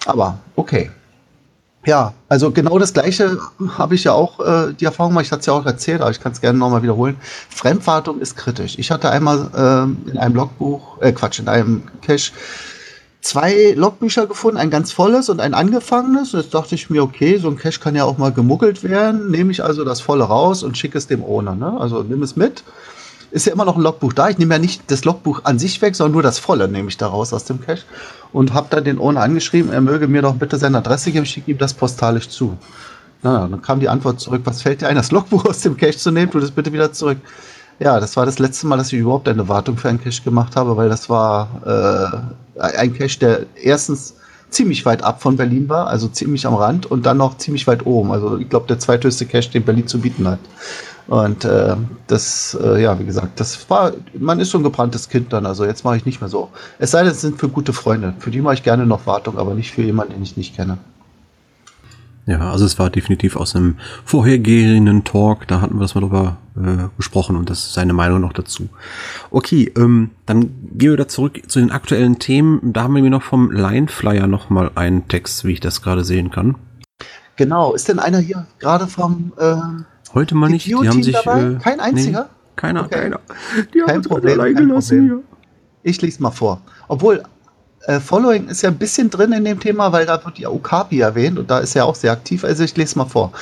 [0.05, 0.91] Aber okay.
[1.85, 3.37] Ja, also genau das Gleiche
[3.77, 5.25] habe ich ja auch äh, die Erfahrung gemacht.
[5.25, 7.15] Ich hatte es ja auch erzählt, aber ich kann es gerne nochmal wiederholen.
[7.49, 8.79] Fremdwartung ist kritisch.
[8.79, 12.31] Ich hatte einmal äh, in einem Logbuch, äh, Quatsch, in einem Cache
[13.21, 16.33] zwei Logbücher gefunden, ein ganz volles und ein angefangenes.
[16.33, 19.29] Und jetzt dachte ich mir, okay, so ein Cache kann ja auch mal gemuggelt werden.
[19.29, 21.55] Nehme ich also das volle raus und schicke es dem Owner.
[21.55, 21.79] Ne?
[21.79, 22.63] Also nimm es mit
[23.35, 24.29] ist ja immer noch ein Logbuch da.
[24.29, 26.95] Ich nehme ja nicht das Logbuch an sich weg, sondern nur das volle nehme ich
[26.95, 27.83] da raus aus dem Cache
[28.31, 31.31] und habe dann den Owner angeschrieben, er möge mir doch bitte seine Adresse geben, ich
[31.31, 32.57] schicke ihm das postalisch zu.
[33.23, 35.97] Na, dann kam die Antwort zurück, was fällt dir ein, das Logbuch aus dem Cache
[35.97, 37.17] zu nehmen, tu das bitte wieder zurück.
[37.79, 40.55] Ja, das war das letzte Mal, dass ich überhaupt eine Wartung für einen Cache gemacht
[40.55, 42.23] habe, weil das war
[42.55, 44.15] äh, ein Cache, der erstens
[44.49, 47.85] ziemlich weit ab von Berlin war, also ziemlich am Rand und dann noch ziemlich weit
[47.85, 48.13] oben.
[48.13, 50.39] Also ich glaube, der zweithöchste Cache, den Berlin zu bieten hat.
[51.07, 51.75] Und äh,
[52.07, 55.65] das, äh, ja, wie gesagt, das war, man ist so ein gebranntes Kind dann, also
[55.65, 56.49] jetzt mache ich nicht mehr so.
[56.79, 58.13] Es sei denn, es sind für gute Freunde.
[58.19, 60.77] Für die mache ich gerne noch Wartung, aber nicht für jemanden, den ich nicht kenne.
[62.27, 66.37] Ja, also es war definitiv aus einem vorhergehenden Talk, da hatten wir das mal drüber
[66.55, 68.67] äh, gesprochen und das ist seine Meinung noch dazu.
[69.29, 72.73] Okay, ähm, dann gehen wir da zurück zu den aktuellen Themen.
[72.73, 76.03] Da haben wir mir noch vom Lineflyer noch mal einen Text, wie ich das gerade
[76.03, 76.55] sehen kann.
[77.35, 79.57] Genau, ist denn einer hier gerade vom äh
[80.15, 80.65] Heute mal nicht.
[80.65, 81.15] Die haben sich.
[81.15, 82.21] Äh, kein einziger?
[82.21, 83.01] Nee, keiner, Okay.
[83.01, 83.19] keiner.
[83.73, 85.23] Die haben Kein uns Problem, allein gelassen Problem.
[85.83, 86.61] Ich lese mal vor.
[86.87, 87.21] Obwohl,
[87.81, 91.01] äh, Following ist ja ein bisschen drin in dem Thema, weil da wird die Okapi
[91.01, 92.45] erwähnt und da ist er auch sehr aktiv.
[92.45, 93.33] Also ich lese mal vor.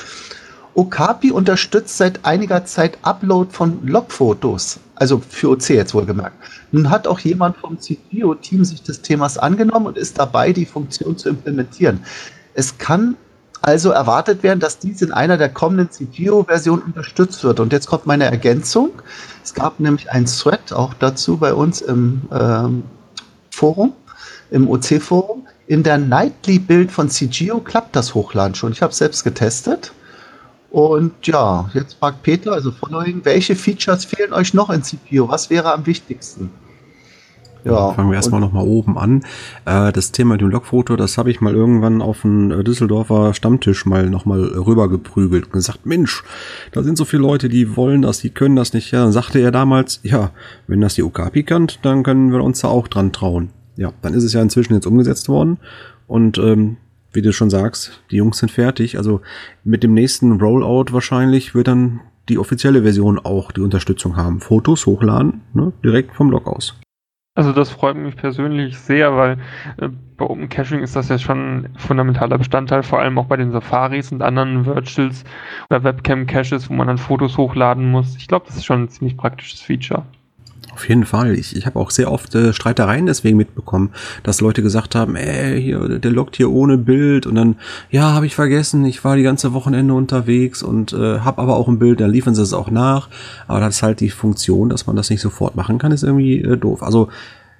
[0.74, 6.36] Okapi unterstützt seit einiger Zeit Upload von Logfotos, also für OC jetzt wohlgemerkt.
[6.72, 11.16] Nun hat auch jemand vom CPO-Team sich des Themas angenommen und ist dabei, die Funktion
[11.16, 12.00] zu implementieren.
[12.54, 13.16] Es kann
[13.64, 17.60] also erwartet werden, dass dies in einer der kommenden CPO-Versionen unterstützt wird.
[17.60, 18.90] Und jetzt kommt meine Ergänzung.
[19.42, 22.82] Es gab nämlich ein Thread auch dazu bei uns im ähm,
[23.50, 23.94] Forum,
[24.50, 25.46] im OC-Forum.
[25.66, 28.72] In der Nightly-Bild von CGO klappt das Hochladen schon.
[28.72, 29.92] Ich habe es selbst getestet.
[30.70, 35.28] Und ja, jetzt fragt Peter, also Following, welche Features fehlen euch noch in CPO?
[35.28, 36.50] Was wäre am wichtigsten?
[37.64, 39.22] Ja, Fangen wir erstmal und- noch mal oben an.
[39.64, 43.32] Äh, das Thema mit dem Logfoto, das habe ich mal irgendwann auf einen äh, Düsseldorfer
[43.34, 46.22] Stammtisch mal noch mal rübergeprügelt und gesagt, Mensch,
[46.72, 48.90] da sind so viele Leute, die wollen das, die können das nicht.
[48.90, 50.30] Ja, dann sagte er damals, ja,
[50.66, 53.48] wenn das die Okapi kann, dann können wir uns da auch dran trauen.
[53.76, 55.58] Ja, dann ist es ja inzwischen jetzt umgesetzt worden
[56.06, 56.76] und ähm,
[57.12, 58.98] wie du schon sagst, die Jungs sind fertig.
[58.98, 59.20] Also
[59.64, 64.40] mit dem nächsten Rollout wahrscheinlich wird dann die offizielle Version auch die Unterstützung haben.
[64.40, 66.74] Fotos hochladen, ne, direkt vom Blog aus.
[67.36, 69.38] Also das freut mich persönlich sehr, weil
[69.78, 73.36] äh, bei Open Caching ist das ja schon ein fundamentaler Bestandteil, vor allem auch bei
[73.36, 75.24] den Safaris und anderen Virtuals
[75.70, 78.16] oder Webcam-Caches, wo man dann Fotos hochladen muss.
[78.16, 80.13] Ich glaube, das ist schon ein ziemlich praktisches Feature.
[80.74, 81.38] Auf jeden Fall.
[81.38, 83.90] Ich, ich habe auch sehr oft äh, Streitereien deswegen mitbekommen,
[84.24, 87.56] dass Leute gesagt haben, ey, hier, der loggt hier ohne Bild und dann,
[87.90, 91.68] ja, habe ich vergessen, ich war die ganze Wochenende unterwegs und äh, habe aber auch
[91.68, 93.08] ein Bild, dann liefern sie es auch nach.
[93.46, 96.40] Aber das ist halt die Funktion, dass man das nicht sofort machen kann, ist irgendwie
[96.40, 96.82] äh, doof.
[96.82, 97.08] Also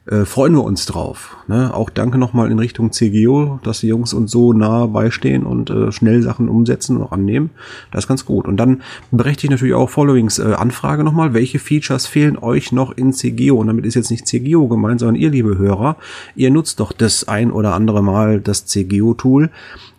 [0.07, 1.37] äh, freuen wir uns drauf.
[1.49, 1.73] Ne?
[1.73, 5.93] Auch danke nochmal in Richtung CGO, dass die Jungs uns so nah beistehen und äh,
[5.93, 7.51] schnell Sachen umsetzen und auch annehmen.
[7.91, 8.47] Das ist ganz gut.
[8.47, 13.13] Und dann berechtigt natürlich auch Followings äh, Anfrage nochmal, welche Features fehlen euch noch in
[13.13, 13.57] CGO?
[13.57, 15.97] Und damit ist jetzt nicht CGO gemeint, sondern ihr, liebe Hörer,
[16.35, 19.51] ihr nutzt doch das ein oder andere Mal das CGO-Tool.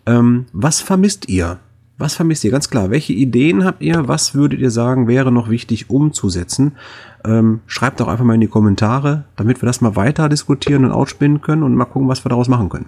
[0.06, 1.58] Ähm, was vermisst ihr?
[1.98, 2.50] Was vermisst ihr?
[2.50, 2.90] Ganz klar.
[2.90, 4.06] Welche Ideen habt ihr?
[4.06, 6.72] Was würdet ihr sagen, wäre noch wichtig umzusetzen?
[7.26, 10.92] Ähm, schreibt doch einfach mal in die Kommentare, damit wir das mal weiter diskutieren und
[10.92, 12.86] ausspinnen können und mal gucken, was wir daraus machen können.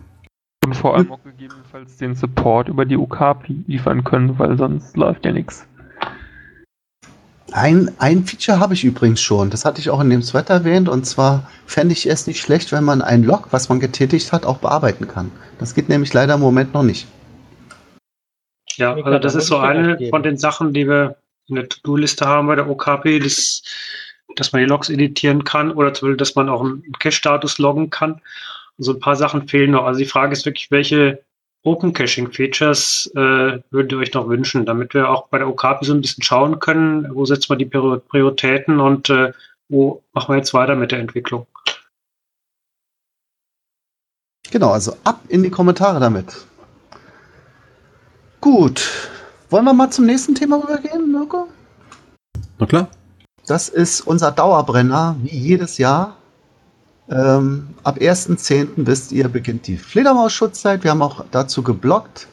[0.65, 5.25] Und vor allem auch gegebenenfalls den Support über die Okapi liefern können, weil sonst läuft
[5.25, 5.67] ja nichts.
[7.53, 9.49] Ein, ein Feature habe ich übrigens schon.
[9.51, 10.89] Das hatte ich auch in dem Thread erwähnt.
[10.89, 14.45] Und zwar fände ich es nicht schlecht, wenn man ein Log, was man getätigt hat,
[14.45, 15.33] auch bearbeiten kann.
[15.59, 17.09] Das geht nämlich leider im Moment noch nicht.
[18.77, 21.17] Ja, also das da ist so eine von den Sachen, die wir
[21.49, 23.63] in der To-Do-Liste haben bei der OKP, das,
[24.37, 27.91] dass man die Logs editieren kann oder zum Beispiel, dass man auch einen Cache-Status loggen
[27.91, 28.13] kann.
[28.13, 29.85] Und so ein paar Sachen fehlen noch.
[29.85, 31.23] Also die Frage ist wirklich, welche
[31.65, 35.93] Open Caching-Features äh, würdet ihr euch noch wünschen, damit wir auch bei der OKP so
[35.93, 39.33] ein bisschen schauen können, wo setzen wir die Prior- Prioritäten und äh,
[39.69, 41.47] wo machen wir jetzt weiter mit der Entwicklung.
[44.51, 46.47] Genau, also ab in die Kommentare damit.
[48.41, 49.11] Gut.
[49.51, 51.49] Wollen wir mal zum nächsten Thema rübergehen, Mirko?
[52.59, 52.89] Na klar.
[53.49, 56.17] Das ist unser Dauerbrenner, wie jedes Jahr.
[57.11, 58.69] Ähm, ab 1.10.
[58.77, 60.85] wisst ihr, beginnt die Fledermaus-Schutzzeit.
[60.85, 62.29] Wir haben auch dazu geblockt.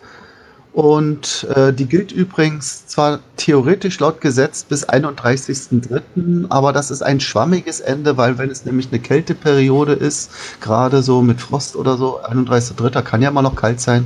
[0.74, 7.22] Und äh, die gilt übrigens zwar theoretisch laut Gesetz bis 31.03., aber das ist ein
[7.22, 12.22] schwammiges Ende, weil wenn es nämlich eine Kälteperiode ist, gerade so mit Frost oder so,
[12.22, 13.02] 31.03.
[13.04, 14.06] kann ja immer noch kalt sein,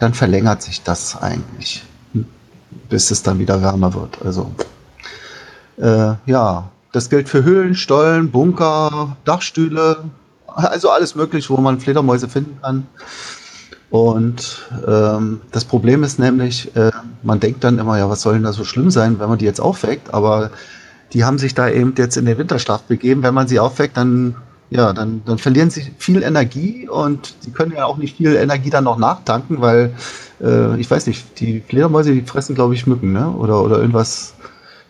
[0.00, 1.84] dann verlängert sich das eigentlich,
[2.88, 4.18] bis es dann wieder wärmer wird.
[4.24, 4.50] Also
[5.78, 10.04] äh, ja, das gilt für Höhlen, Stollen, Bunker, Dachstühle,
[10.46, 12.86] also alles mögliche, wo man Fledermäuse finden kann.
[13.90, 16.90] Und ähm, das Problem ist nämlich, äh,
[17.22, 19.44] man denkt dann immer, ja, was soll denn da so schlimm sein, wenn man die
[19.44, 20.14] jetzt aufweckt?
[20.14, 20.50] Aber
[21.12, 23.22] die haben sich da eben jetzt in den Winterschlaf begeben.
[23.22, 24.34] Wenn man sie aufweckt, dann,
[24.70, 28.70] ja, dann, dann verlieren sie viel Energie und sie können ja auch nicht viel Energie
[28.70, 29.94] dann noch nachtanken, weil
[30.40, 33.28] äh, ich weiß nicht, die Fledermäuse, die fressen, glaube ich, Mücken, ne?
[33.30, 34.32] Oder, oder irgendwas,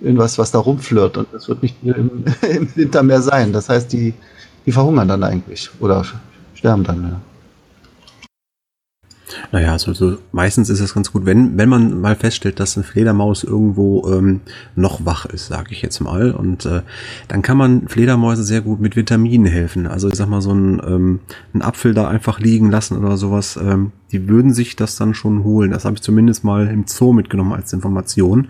[0.02, 3.52] irgendwas, was da rumflirrt und das wird nicht im, im Winter mehr sein.
[3.52, 4.14] Das heißt, die,
[4.66, 6.04] die verhungern dann eigentlich oder
[6.54, 7.02] sterben dann.
[7.02, 7.20] Ja.
[9.50, 12.84] Naja, also, so, meistens ist es ganz gut, wenn, wenn man mal feststellt, dass eine
[12.84, 14.40] Fledermaus irgendwo ähm,
[14.74, 16.32] noch wach ist, sage ich jetzt mal.
[16.32, 16.82] Und äh,
[17.28, 19.86] dann kann man Fledermäuse sehr gut mit Vitaminen helfen.
[19.86, 21.20] Also ich sag mal, so ein, ähm,
[21.54, 23.56] ein Apfel da einfach liegen lassen oder sowas.
[23.56, 25.70] Ähm, die würden sich das dann schon holen.
[25.70, 28.48] Das habe ich zumindest mal im Zoo mitgenommen als Information.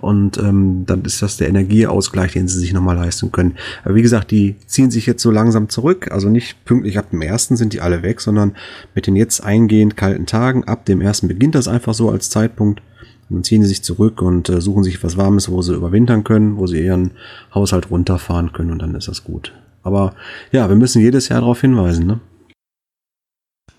[0.00, 3.56] Und ähm, dann ist das der Energieausgleich, den sie sich nochmal leisten können.
[3.84, 6.10] Aber wie gesagt, die ziehen sich jetzt so langsam zurück.
[6.10, 8.56] Also nicht pünktlich ab dem ersten sind die alle weg, sondern
[8.94, 10.64] mit den jetzt eingehend kalten Tagen.
[10.64, 12.80] Ab dem ersten beginnt das einfach so als Zeitpunkt.
[13.28, 16.24] Und dann ziehen sie sich zurück und äh, suchen sich was Warmes, wo sie überwintern
[16.24, 17.12] können, wo sie ihren
[17.54, 19.52] Haushalt runterfahren können und dann ist das gut.
[19.82, 20.14] Aber
[20.52, 22.20] ja, wir müssen jedes Jahr darauf hinweisen, ne?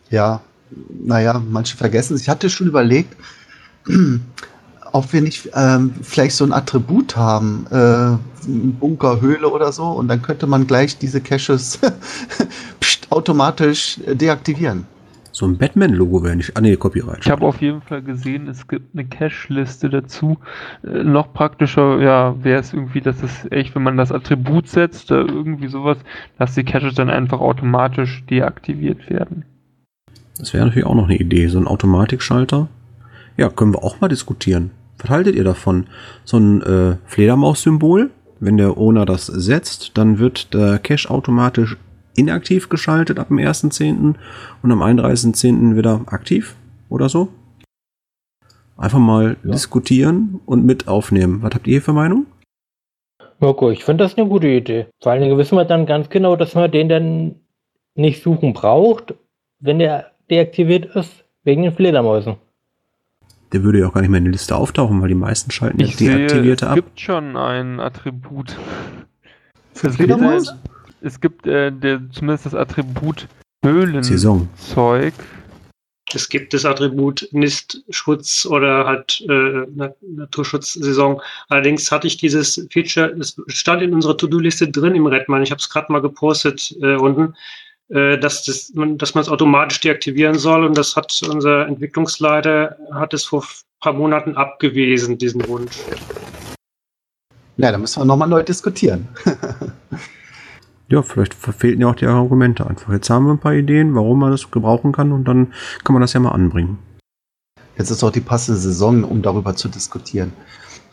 [0.09, 0.41] Ja,
[1.03, 2.21] naja, manche vergessen es.
[2.21, 3.15] Ich hatte schon überlegt,
[4.91, 10.07] ob wir nicht ähm, vielleicht so ein Attribut haben, äh, Bunker, Höhle oder so, und
[10.07, 11.79] dann könnte man gleich diese Caches
[13.09, 14.85] automatisch deaktivieren.
[15.35, 16.55] So ein Batman-Logo wäre nicht.
[16.55, 17.21] Ah, nee, Copyright.
[17.21, 20.37] Ich habe auf jeden Fall gesehen, es gibt eine Cache-Liste dazu.
[20.83, 25.11] Äh, noch praktischer, ja, wäre es irgendwie, dass es echt, wenn man das Attribut setzt,
[25.11, 25.97] oder irgendwie sowas,
[26.37, 29.43] dass die Caches dann einfach automatisch deaktiviert werden.
[30.37, 32.67] Das wäre natürlich auch noch eine Idee, so ein Automatikschalter.
[33.37, 34.71] Ja, können wir auch mal diskutieren.
[34.99, 35.87] Was haltet ihr davon?
[36.23, 41.77] So ein äh, Fledermaus-Symbol, wenn der Owner das setzt, dann wird der Cache automatisch
[42.15, 44.15] inaktiv geschaltet ab dem 1.10.
[44.61, 45.75] und am 31.10.
[45.75, 46.55] wieder aktiv
[46.89, 47.29] oder so.
[48.77, 49.51] Einfach mal ja.
[49.51, 51.41] diskutieren und mit aufnehmen.
[51.41, 52.25] Was habt ihr für Meinung?
[53.39, 54.87] Mirko, ich finde das eine gute Idee.
[55.01, 57.35] Vor allen Dingen wissen wir dann ganz genau, dass man den dann
[57.95, 59.13] nicht suchen braucht,
[59.59, 62.35] wenn der deaktiviert ist, wegen den Fledermäusen.
[63.51, 65.79] Der würde ja auch gar nicht mehr in der Liste auftauchen, weil die meisten schalten
[65.79, 66.77] ich ja deaktivierte ab.
[66.77, 68.57] Es gibt schon ein Attribut.
[69.73, 70.59] Für Fledermäuse?
[71.01, 73.27] Es gibt äh, der, zumindest das Attribut
[73.63, 75.13] Höhlenzeug.
[76.13, 79.65] Es gibt das Attribut Nistschutz oder halt äh,
[80.01, 81.21] Naturschutzsaison.
[81.49, 85.43] Allerdings hatte ich dieses Feature, es stand in unserer To-Do-Liste drin im Redman.
[85.43, 87.35] Ich habe es gerade mal gepostet äh, unten.
[87.93, 90.65] Äh, dass, das, man, dass man es automatisch deaktivieren soll.
[90.65, 93.47] Und das hat unser Entwicklungsleiter hat es vor ein
[93.81, 95.77] paar Monaten abgewiesen, diesen Wunsch.
[97.57, 99.09] Ja, da müssen wir nochmal neu diskutieren.
[100.89, 102.91] ja, vielleicht verfehlten ja auch die Argumente einfach.
[102.91, 105.53] Jetzt haben wir ein paar Ideen, warum man das gebrauchen kann und dann
[105.83, 106.79] kann man das ja mal anbringen.
[107.77, 110.33] Jetzt ist auch die passende Saison, um darüber zu diskutieren.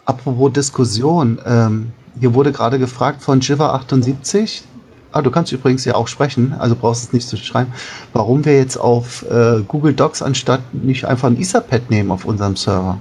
[0.05, 4.65] Apropos Diskussion, ähm, hier wurde gerade gefragt von Jiva78,
[5.13, 7.73] Ah, du kannst übrigens ja auch sprechen, also brauchst es nicht zu schreiben,
[8.13, 12.55] warum wir jetzt auf äh, Google Docs anstatt nicht einfach ein Etherpad nehmen auf unserem
[12.55, 12.99] Server.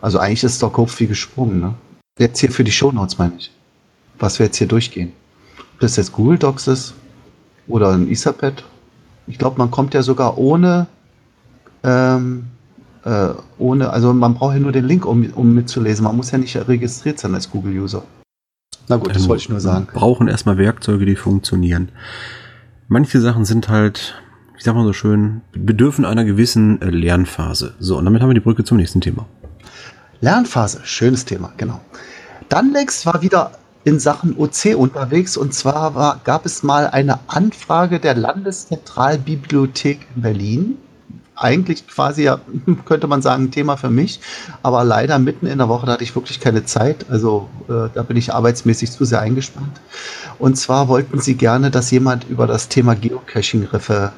[0.00, 1.74] Also eigentlich ist doch Kopf wie gesprungen, ne?
[2.18, 3.52] Jetzt hier für die Shownotes meine ich.
[4.18, 5.12] Was wir jetzt hier durchgehen.
[5.74, 6.94] Ob das jetzt Google Docs ist
[7.68, 8.64] oder ein Etherpad.
[9.26, 10.86] Ich glaube, man kommt ja sogar ohne,
[11.84, 12.46] ähm,
[13.04, 13.28] äh,
[13.58, 16.04] ohne, also man braucht ja nur den Link, um, um mitzulesen.
[16.04, 18.02] Man muss ja nicht registriert sein als Google-User.
[18.88, 19.88] Na gut, das also, wollte ich nur sagen.
[19.92, 21.90] brauchen erstmal Werkzeuge, die funktionieren.
[22.88, 24.14] Manche Sachen sind halt,
[24.56, 27.74] ich sag mal so schön, bedürfen einer gewissen äh, Lernphase.
[27.80, 29.26] So, und damit haben wir die Brücke zum nächsten Thema.
[30.20, 31.80] Lernphase, schönes Thema, genau.
[32.48, 33.52] Danlex war wieder
[33.84, 40.22] in Sachen OC unterwegs und zwar war, gab es mal eine Anfrage der Landeszentralbibliothek in
[40.22, 40.78] Berlin
[41.36, 42.40] eigentlich quasi ja,
[42.84, 44.20] könnte man sagen, ein Thema für mich.
[44.62, 47.06] Aber leider mitten in der Woche da hatte ich wirklich keine Zeit.
[47.08, 49.80] Also äh, da bin ich arbeitsmäßig zu sehr eingespannt.
[50.38, 54.12] Und zwar wollten sie gerne, dass jemand über das Thema Geocaching refer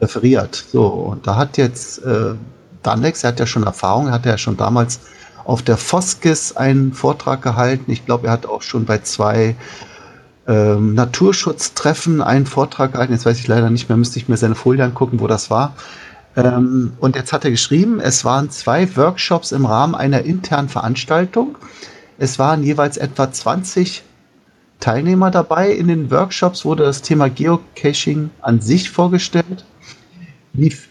[0.00, 0.64] referiert.
[0.72, 2.34] So, und da hat jetzt äh,
[2.82, 5.00] Danlex, er hat ja schon Erfahrung, er hat ja schon damals
[5.44, 7.90] auf der Foskis einen Vortrag gehalten.
[7.90, 9.56] Ich glaube, er hat auch schon bei zwei
[10.46, 13.12] ähm, Naturschutztreffen einen Vortrag gehalten.
[13.12, 15.74] Jetzt weiß ich leider nicht mehr, müsste ich mir seine Folie angucken, wo das war.
[16.36, 21.56] Ähm, und jetzt hat er geschrieben, es waren zwei Workshops im Rahmen einer internen Veranstaltung.
[22.18, 24.02] Es waren jeweils etwa 20
[24.78, 25.72] Teilnehmer dabei.
[25.72, 29.64] In den Workshops wurde das Thema Geocaching an sich vorgestellt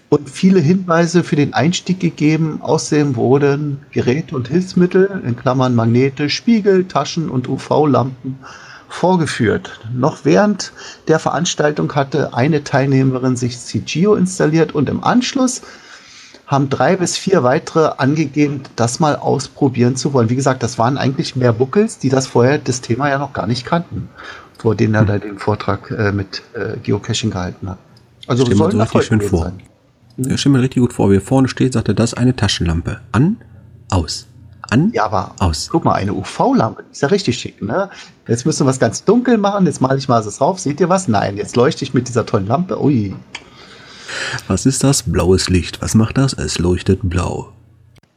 [0.10, 2.60] und viele Hinweise für den Einstieg gegeben.
[2.62, 8.40] Außerdem wurden Geräte und Hilfsmittel, in Klammern Magnete, Spiegel, Taschen und UV-Lampen
[8.90, 9.80] vorgeführt.
[9.94, 10.74] Noch während
[11.08, 15.62] der Veranstaltung hatte eine Teilnehmerin sich CGO installiert und im Anschluss
[16.48, 20.30] haben drei bis vier weitere angegeben, das mal ausprobieren zu wollen.
[20.32, 23.46] Wie gesagt, das waren eigentlich mehr Buckels, die das vorher das Thema ja noch gar
[23.46, 24.10] nicht kannten,
[24.58, 27.78] vor denen er da den Vortrag äh, mit äh, Geocaching gehalten hat.
[28.26, 29.46] Also stell mir so richtig schön vor.
[29.46, 29.62] Sein.
[30.18, 32.36] Ja, stell mir richtig gut vor, wie er vorne steht, sagt er, das ist eine
[32.36, 33.00] Taschenlampe.
[33.12, 33.38] An,
[33.90, 34.29] aus.
[34.72, 35.70] An, ja, aber aus.
[35.72, 37.90] Guck mal, eine UV-Lampe, ist ja richtig schick, ne?
[38.28, 40.60] Jetzt müssen wir was ganz dunkel machen, jetzt male ich mal das drauf.
[40.60, 41.08] Seht ihr was?
[41.08, 42.82] Nein, jetzt leuchte ich mit dieser tollen Lampe.
[42.82, 43.16] Ui.
[44.48, 45.04] Was ist das?
[45.04, 45.82] Blaues Licht.
[45.82, 46.34] Was macht das?
[46.34, 47.54] Es leuchtet blau.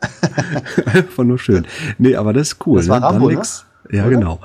[0.86, 1.66] Einfach nur schön.
[1.98, 2.78] Nee, aber das ist cool.
[2.78, 3.06] Das war ne?
[3.06, 3.42] Rambo, ne?
[3.90, 4.10] Ja, Oder?
[4.10, 4.40] genau.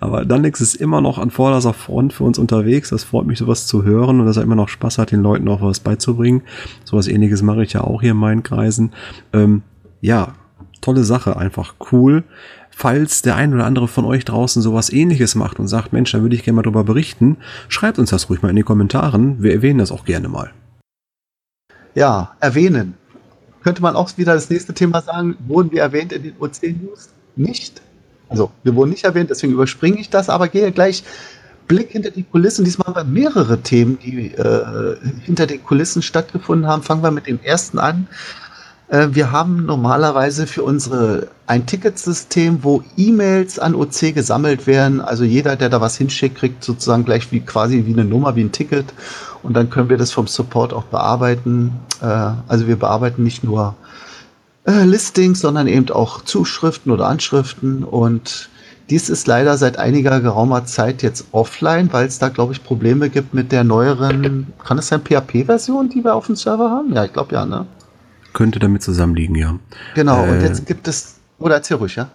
[0.00, 2.90] Aber Danix ist immer noch an vorderster Front für uns unterwegs.
[2.90, 5.48] Das freut mich, sowas zu hören und dass er immer noch Spaß hat, den Leuten
[5.48, 6.42] auch was beizubringen.
[6.84, 8.92] Sowas ähnliches mache ich ja auch hier in meinen Kreisen.
[9.32, 9.62] Ähm,
[10.00, 10.34] ja,
[10.80, 12.24] tolle Sache, einfach cool.
[12.70, 16.22] Falls der ein oder andere von euch draußen sowas ähnliches macht und sagt, Mensch, da
[16.22, 17.36] würde ich gerne mal drüber berichten,
[17.68, 19.42] schreibt uns das ruhig mal in die Kommentaren.
[19.42, 20.50] Wir erwähnen das auch gerne mal.
[21.94, 22.94] Ja, erwähnen.
[23.62, 27.10] Könnte man auch wieder das nächste Thema sagen, wurden wir erwähnt in den OC News?
[27.36, 27.82] Nicht?
[28.28, 31.02] Also, wir wurden nicht erwähnt, deswegen überspringe ich das, aber gehe gleich
[31.70, 32.64] Blick hinter die Kulissen.
[32.64, 36.82] Diesmal haben wir mehrere Themen, die äh, hinter den Kulissen stattgefunden haben.
[36.82, 38.08] Fangen wir mit dem ersten an.
[38.90, 45.00] Äh, wir haben normalerweise für unsere ein Ticketsystem, wo E-Mails an OC gesammelt werden.
[45.00, 48.44] Also jeder, der da was hinschickt, kriegt sozusagen gleich wie quasi wie eine Nummer, wie
[48.44, 48.86] ein Ticket.
[49.42, 51.72] Und dann können wir das vom Support auch bearbeiten.
[52.02, 53.76] Äh, also wir bearbeiten nicht nur
[54.66, 57.84] äh, Listings, sondern eben auch Zuschriften oder Anschriften.
[57.84, 58.50] Und
[58.90, 63.08] dies ist leider seit einiger geraumer Zeit jetzt offline, weil es da, glaube ich, Probleme
[63.08, 66.92] gibt mit der neueren, kann es sein, PHP-Version, die wir auf dem Server haben?
[66.92, 67.66] Ja, ich glaube ja, ne?
[68.32, 69.58] Könnte damit zusammenliegen, ja.
[69.94, 72.10] Genau, äh, und jetzt gibt es, oder erzähl ruhig, ja?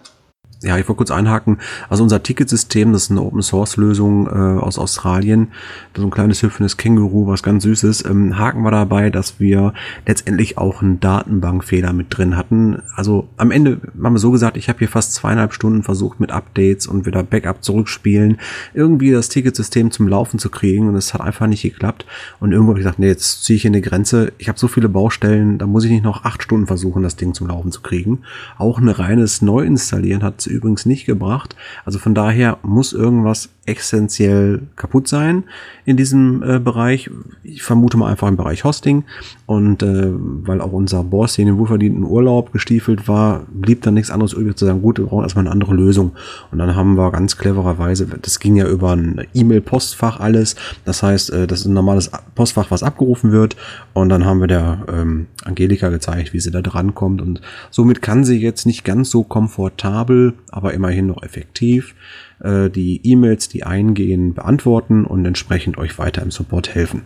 [0.66, 1.58] Ja, ich wollte kurz einhaken.
[1.88, 5.52] Also unser Ticketsystem, das ist eine Open Source Lösung äh, aus Australien,
[5.96, 8.04] so ein kleines hüpfendes Känguru, was ganz süß ist.
[8.04, 9.74] Ähm, haken wir dabei, dass wir
[10.06, 12.82] letztendlich auch einen Datenbankfehler mit drin hatten.
[12.96, 16.32] Also am Ende haben wir so gesagt, ich habe hier fast zweieinhalb Stunden versucht mit
[16.32, 18.38] Updates und wieder Backup zurückspielen,
[18.74, 22.06] irgendwie das Ticketsystem zum Laufen zu kriegen und es hat einfach nicht geklappt.
[22.40, 24.32] Und irgendwo habe ich gesagt, nee, jetzt ziehe ich hier eine Grenze.
[24.38, 27.34] Ich habe so viele Baustellen, da muss ich nicht noch acht Stunden versuchen, das Ding
[27.34, 28.22] zum Laufen zu kriegen.
[28.58, 31.56] Auch ein reines Neuinstallieren hat übrigens nicht gebracht.
[31.84, 35.44] Also von daher muss irgendwas essentiell kaputt sein
[35.84, 37.10] in diesem äh, Bereich.
[37.42, 39.04] Ich vermute mal einfach im Bereich Hosting.
[39.46, 43.94] Und äh, weil auch unser Boss hier in den wohlverdienten Urlaub gestiefelt war, blieb dann
[43.94, 46.12] nichts anderes übrig zu sagen, gut, wir brauchen erstmal eine andere Lösung.
[46.50, 50.56] Und dann haben wir ganz clevererweise, das ging ja über ein E-Mail-Postfach alles.
[50.84, 53.56] Das heißt, äh, das ist ein normales Postfach, was abgerufen wird.
[53.92, 57.22] Und dann haben wir der ähm, Angelika gezeigt, wie sie da dran kommt.
[57.22, 61.94] Und somit kann sie jetzt nicht ganz so komfortabel, aber immerhin noch effektiv
[62.40, 67.02] äh, die E-Mails, die eingehen, beantworten und entsprechend euch weiter im Support helfen.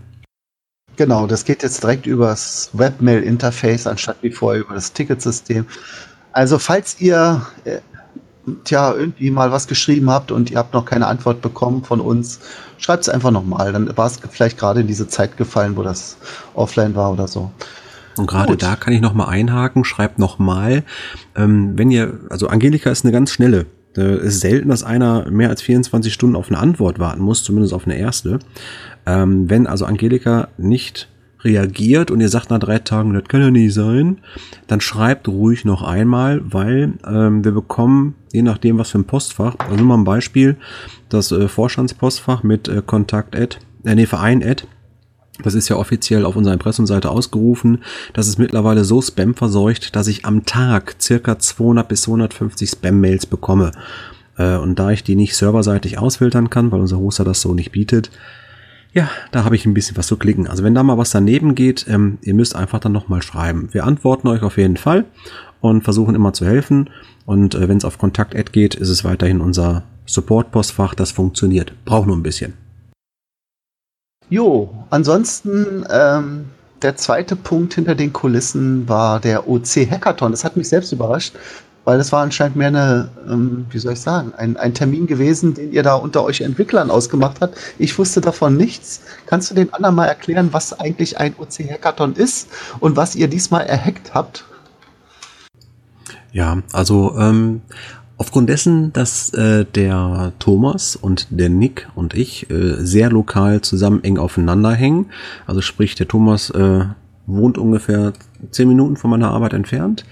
[0.97, 5.65] Genau, das geht jetzt direkt übers Webmail-Interface anstatt wie vorher über das Ticketsystem.
[6.33, 7.79] Also falls ihr äh,
[8.65, 12.41] tja, irgendwie mal was geschrieben habt und ihr habt noch keine Antwort bekommen von uns,
[12.79, 13.73] schreibt es einfach nochmal.
[13.73, 16.17] Dann war es vielleicht gerade in diese Zeit gefallen, wo das
[16.55, 17.51] offline war oder so.
[18.17, 20.85] Und gerade da kann ich nochmal einhaken, schreibt nochmal,
[21.37, 25.49] ähm, wenn ihr, also Angelika ist eine ganz schnelle es ist selten, dass einer mehr
[25.49, 28.39] als 24 Stunden auf eine Antwort warten muss, zumindest auf eine erste.
[29.07, 31.09] Ähm, wenn also Angelika nicht
[31.43, 34.19] reagiert und ihr sagt nach drei Tagen, das kann ja nicht sein,
[34.67, 39.57] dann schreibt ruhig noch einmal, weil ähm, wir bekommen, je nachdem was für ein Postfach,
[39.71, 40.57] also mal ein Beispiel,
[41.09, 44.65] das äh, Vorstandspostfach mit äh, Kontakt Ad, äh, nee, Verein Ad,
[45.43, 47.83] das ist ja offiziell auf unserer Impressumseite ausgerufen.
[48.13, 53.27] Das ist mittlerweile so Spam verseucht, dass ich am Tag circa 200 bis 250 Spam-Mails
[53.27, 53.73] bekomme.
[54.37, 57.73] Äh, und da ich die nicht serverseitig ausfiltern kann, weil unser Hoster das so nicht
[57.73, 58.11] bietet,
[58.93, 60.49] ja, da habe ich ein bisschen was zu klicken.
[60.49, 63.69] Also wenn da mal was daneben geht, ähm, ihr müsst einfach dann nochmal schreiben.
[63.73, 65.05] Wir antworten euch auf jeden Fall
[65.61, 66.91] und versuchen immer zu helfen.
[67.25, 71.73] Und äh, wenn es auf Kontakt-Ad geht, ist es weiterhin unser Support-Postfach, das funktioniert.
[71.85, 72.55] Braucht nur ein bisschen.
[74.29, 76.47] Jo, ansonsten ähm,
[76.83, 80.33] der zweite Punkt hinter den Kulissen war der OC Hackathon.
[80.33, 81.35] Das hat mich selbst überrascht.
[81.85, 85.55] Weil das war anscheinend mehr eine, ähm, wie soll ich sagen, ein, ein Termin gewesen,
[85.55, 87.57] den ihr da unter euch Entwicklern ausgemacht habt.
[87.79, 89.01] Ich wusste davon nichts.
[89.27, 92.49] Kannst du den anderen mal erklären, was eigentlich ein OC-Hackathon ist
[92.81, 94.45] und was ihr diesmal erhackt habt?
[96.33, 97.63] Ja, also ähm,
[98.21, 104.05] aufgrund dessen, dass äh, der Thomas und der Nick und ich äh, sehr lokal zusammen
[104.05, 105.07] eng aufeinander hängen,
[105.47, 106.85] also sprich der Thomas äh,
[107.27, 108.13] wohnt ungefähr
[108.51, 110.05] zehn Minuten von meiner Arbeit entfernt.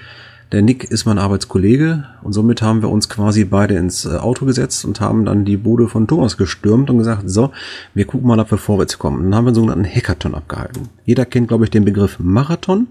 [0.52, 4.46] Der Nick ist mein Arbeitskollege und somit haben wir uns quasi beide ins äh, Auto
[4.46, 7.50] gesetzt und haben dann die Bude von Thomas gestürmt und gesagt, so,
[7.92, 9.24] wir gucken mal, ob wir vorwärts kommen.
[9.24, 10.88] Dann haben wir einen sogenannten Hackathon abgehalten.
[11.04, 12.86] Jeder kennt, glaube ich, den Begriff Marathon.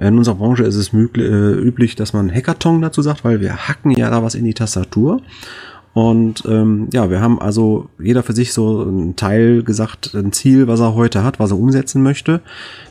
[0.00, 3.90] In unserer Branche ist es äh, üblich, dass man Hackathon dazu sagt, weil wir hacken
[3.90, 5.20] ja da was in die Tastatur.
[5.98, 10.68] Und ähm, ja, wir haben also jeder für sich so ein Teil gesagt, ein Ziel,
[10.68, 12.40] was er heute hat, was er umsetzen möchte.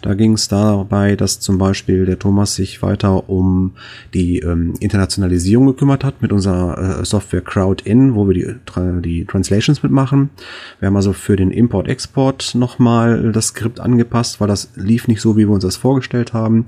[0.01, 3.71] Da ging es dabei, dass zum Beispiel der Thomas sich weiter um
[4.13, 9.83] die ähm, Internationalisierung gekümmert hat mit unserer äh, Software CrowdIn, wo wir die, die Translations
[9.83, 10.29] mitmachen.
[10.81, 15.37] Wir haben also für den Import-Export nochmal das Skript angepasst, weil das lief nicht so,
[15.37, 16.65] wie wir uns das vorgestellt haben.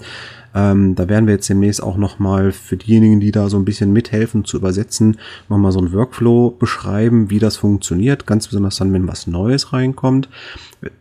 [0.56, 3.94] Ähm, da werden wir jetzt demnächst auch nochmal für diejenigen, die da so ein bisschen
[3.94, 9.08] mithelfen zu übersetzen, nochmal so ein Workflow beschreiben, wie das funktioniert, ganz besonders dann, wenn
[9.08, 10.30] was Neues reinkommt.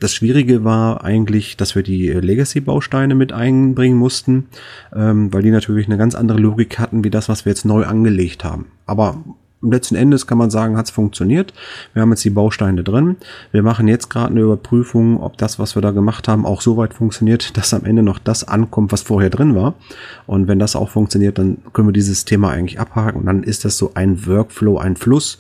[0.01, 4.49] Das Schwierige war eigentlich, dass wir die Legacy-Bausteine mit einbringen mussten,
[4.95, 7.85] ähm, weil die natürlich eine ganz andere Logik hatten, wie das, was wir jetzt neu
[7.85, 8.67] angelegt haben.
[8.87, 9.23] Aber
[9.63, 11.53] letzten Endes kann man sagen, hat es funktioniert.
[11.93, 13.17] Wir haben jetzt die Bausteine drin.
[13.53, 16.77] Wir machen jetzt gerade eine Überprüfung, ob das, was wir da gemacht haben, auch so
[16.77, 19.75] weit funktioniert, dass am Ende noch das ankommt, was vorher drin war.
[20.27, 23.21] Und wenn das auch funktioniert, dann können wir dieses Thema eigentlich abhaken.
[23.21, 25.39] Und dann ist das so ein Workflow, ein Fluss,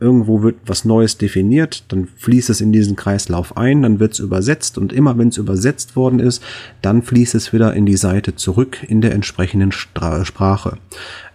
[0.00, 4.18] irgendwo wird was Neues definiert, dann fließt es in diesen Kreislauf ein, dann wird es
[4.18, 6.42] übersetzt und immer wenn es übersetzt worden ist,
[6.82, 10.78] dann fließt es wieder in die Seite zurück in der entsprechenden Stra Sprache.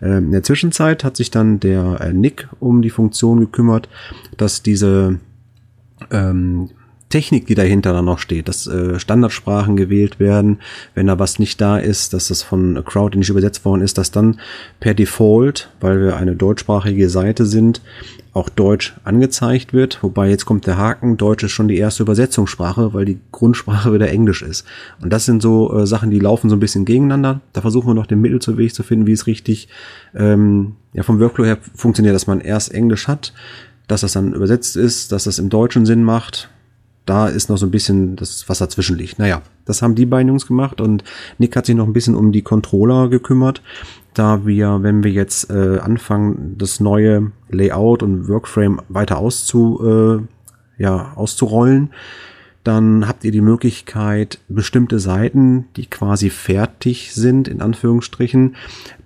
[0.01, 3.88] Ähm, in der Zwischenzeit hat sich dann der äh, Nick um die Funktion gekümmert,
[4.38, 5.20] dass diese
[6.11, 6.70] ähm,
[7.16, 10.59] Technik, die dahinter dann noch steht, dass äh, Standardsprachen gewählt werden,
[10.95, 14.11] wenn da was nicht da ist, dass das von Crowd nicht übersetzt worden ist, dass
[14.11, 14.38] dann
[14.82, 17.80] per Default, weil wir eine deutschsprachige Seite sind,
[18.34, 20.03] auch Deutsch angezeigt wird.
[20.03, 24.09] Wobei jetzt kommt der Haken, Deutsch ist schon die erste Übersetzungssprache, weil die Grundsprache wieder
[24.09, 24.66] Englisch ist.
[25.01, 27.39] Und das sind so äh, Sachen, die laufen so ein bisschen gegeneinander.
[27.53, 29.70] Da versuchen wir noch den Mittelweg zu finden, wie es richtig
[30.13, 33.32] ähm, ja, vom Workflow her funktioniert, dass man erst Englisch hat,
[33.88, 36.49] dass das dann übersetzt ist, dass das im Deutschen Sinn macht.
[37.06, 39.20] Da ist noch so ein bisschen das, was dazwischen liegt.
[39.20, 41.03] Naja, das haben die beiden Jungs gemacht und
[41.38, 43.62] Nick hat sich noch ein bisschen um die Controller gekümmert
[44.16, 49.80] da wir, wenn wir jetzt äh, anfangen, das neue Layout und Workframe weiter auszu,
[50.80, 51.91] äh, ja, auszurollen,
[52.64, 58.56] dann habt ihr die Möglichkeit, bestimmte Seiten, die quasi fertig sind, in Anführungsstrichen,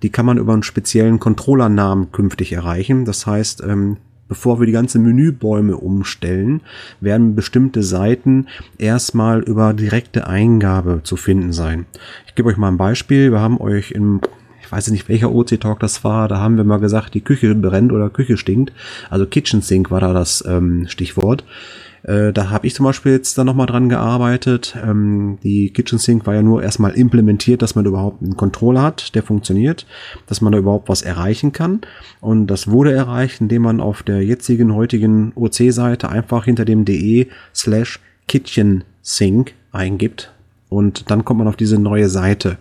[0.02, 3.04] die kann man über einen speziellen Controllernamen künftig erreichen.
[3.04, 3.98] Das heißt, ähm,
[4.30, 6.62] bevor wir die ganzen Menübäume umstellen,
[7.00, 8.46] werden bestimmte Seiten
[8.78, 11.84] erstmal über direkte Eingabe zu finden sein.
[12.26, 13.32] Ich gebe euch mal ein Beispiel.
[13.32, 14.20] Wir haben euch im
[14.62, 17.90] ich weiß nicht, welcher OC-Talk das war, da haben wir mal gesagt, die Küche brennt
[17.90, 18.72] oder Küche stinkt.
[19.08, 21.42] Also Kitchen Sink war da das ähm, Stichwort.
[22.02, 24.76] Äh, da habe ich zum Beispiel jetzt dann nochmal dran gearbeitet.
[24.82, 29.14] Ähm, die Kitchen Sink war ja nur erstmal implementiert, dass man überhaupt einen Controller hat,
[29.14, 29.86] der funktioniert,
[30.26, 31.80] dass man da überhaupt was erreichen kann.
[32.20, 37.28] Und das wurde erreicht, indem man auf der jetzigen, heutigen OC-Seite einfach hinter dem de
[37.54, 40.32] slash Kitchen Sink eingibt.
[40.68, 42.56] Und dann kommt man auf diese neue Seite.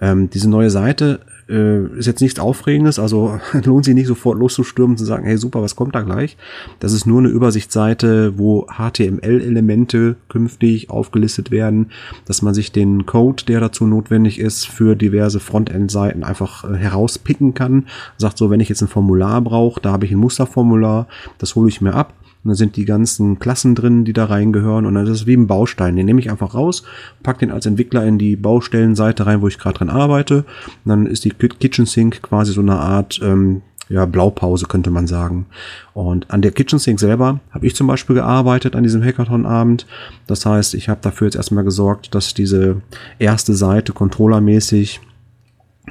[0.00, 4.96] Ähm, diese neue Seite äh, ist jetzt nichts Aufregendes, also lohnt sich nicht sofort loszustürmen
[4.96, 6.36] zu sagen, hey super, was kommt da gleich?
[6.80, 11.90] Das ist nur eine Übersichtsseite, wo HTML-Elemente künftig aufgelistet werden,
[12.26, 17.54] dass man sich den Code, der dazu notwendig ist, für diverse Frontend-Seiten einfach äh, herauspicken
[17.54, 17.86] kann.
[18.18, 21.06] Sagt so, wenn ich jetzt ein Formular brauche, da habe ich ein Musterformular,
[21.38, 22.14] das hole ich mir ab
[22.44, 24.84] und da sind die ganzen Klassen drin, die da reingehören.
[24.84, 25.94] Und dann ist es wie ein Baustein.
[25.96, 26.82] Den nehme ich einfach raus,
[27.22, 30.38] pack den als Entwickler in die Baustellenseite rein, wo ich gerade dran arbeite.
[30.84, 35.06] Und dann ist die Kitchen Sink quasi so eine Art ähm, ja, Blaupause, könnte man
[35.06, 35.46] sagen.
[35.94, 39.86] Und an der Kitchen Sink selber habe ich zum Beispiel gearbeitet an diesem Hackathon-Abend.
[40.26, 42.80] Das heißt, ich habe dafür jetzt erstmal gesorgt, dass diese
[43.18, 45.00] erste Seite controllermäßig,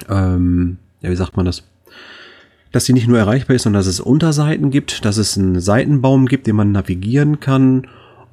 [0.08, 1.62] ähm, ja, wie sagt man das?
[2.72, 6.26] Dass sie nicht nur erreichbar ist, sondern dass es Unterseiten gibt, dass es einen Seitenbaum
[6.26, 7.86] gibt, den man navigieren kann.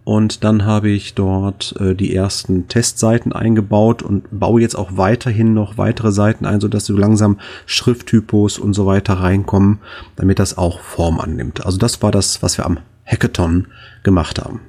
[0.06, 5.54] Und dann habe ich dort äh, die ersten Testseiten eingebaut und baue jetzt auch weiterhin
[5.54, 9.80] noch weitere Seiten ein, sodass so langsam Schrifttypos und so weiter reinkommen,
[10.16, 11.66] damit das auch Form annimmt.
[11.66, 13.68] Also das war das, was wir am Hackathon
[14.02, 14.62] gemacht haben.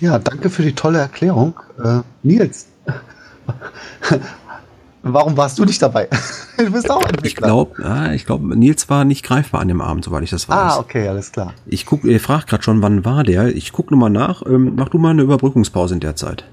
[0.00, 1.60] Ja, danke für die tolle Erklärung.
[1.82, 2.66] Äh, Nils,
[5.02, 6.08] Warum warst du nicht dabei?
[6.58, 7.26] du bist auch Entwickler.
[7.26, 10.48] Ich glaube, ja, ich glaube, Nils war nicht greifbar an dem Abend, soweit ich das
[10.48, 10.56] weiß.
[10.56, 11.54] Ah, okay, alles klar.
[11.66, 13.48] Ich guck, ihr fragt gerade schon, wann war der?
[13.48, 14.44] Ich guck nur mal nach.
[14.44, 16.44] Ähm, mach du mal eine Überbrückungspause in der Zeit.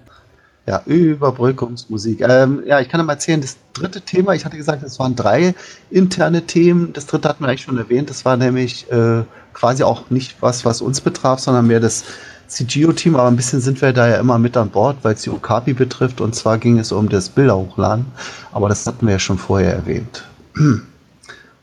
[0.66, 2.22] Ja, Überbrückungsmusik.
[2.22, 5.56] Ähm, ja, ich kann mal erzählen, das dritte Thema, ich hatte gesagt, es waren drei
[5.90, 6.92] interne Themen.
[6.92, 8.10] Das dritte hatten wir eigentlich schon erwähnt.
[8.10, 9.24] Das war nämlich äh,
[9.54, 12.04] quasi auch nicht was, was uns betraf, sondern mehr das
[12.48, 13.16] CGO-Team.
[13.16, 15.74] Aber ein bisschen sind wir da ja immer mit an Bord, weil es die Okapi
[15.74, 16.22] betrifft.
[16.22, 18.06] Und zwar ging es um das Bilderhochladen.
[18.52, 20.24] Aber das hatten wir ja schon vorher erwähnt.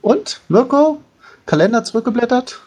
[0.03, 1.01] Und, Mirko,
[1.47, 2.61] Kalender zurückgeblättert?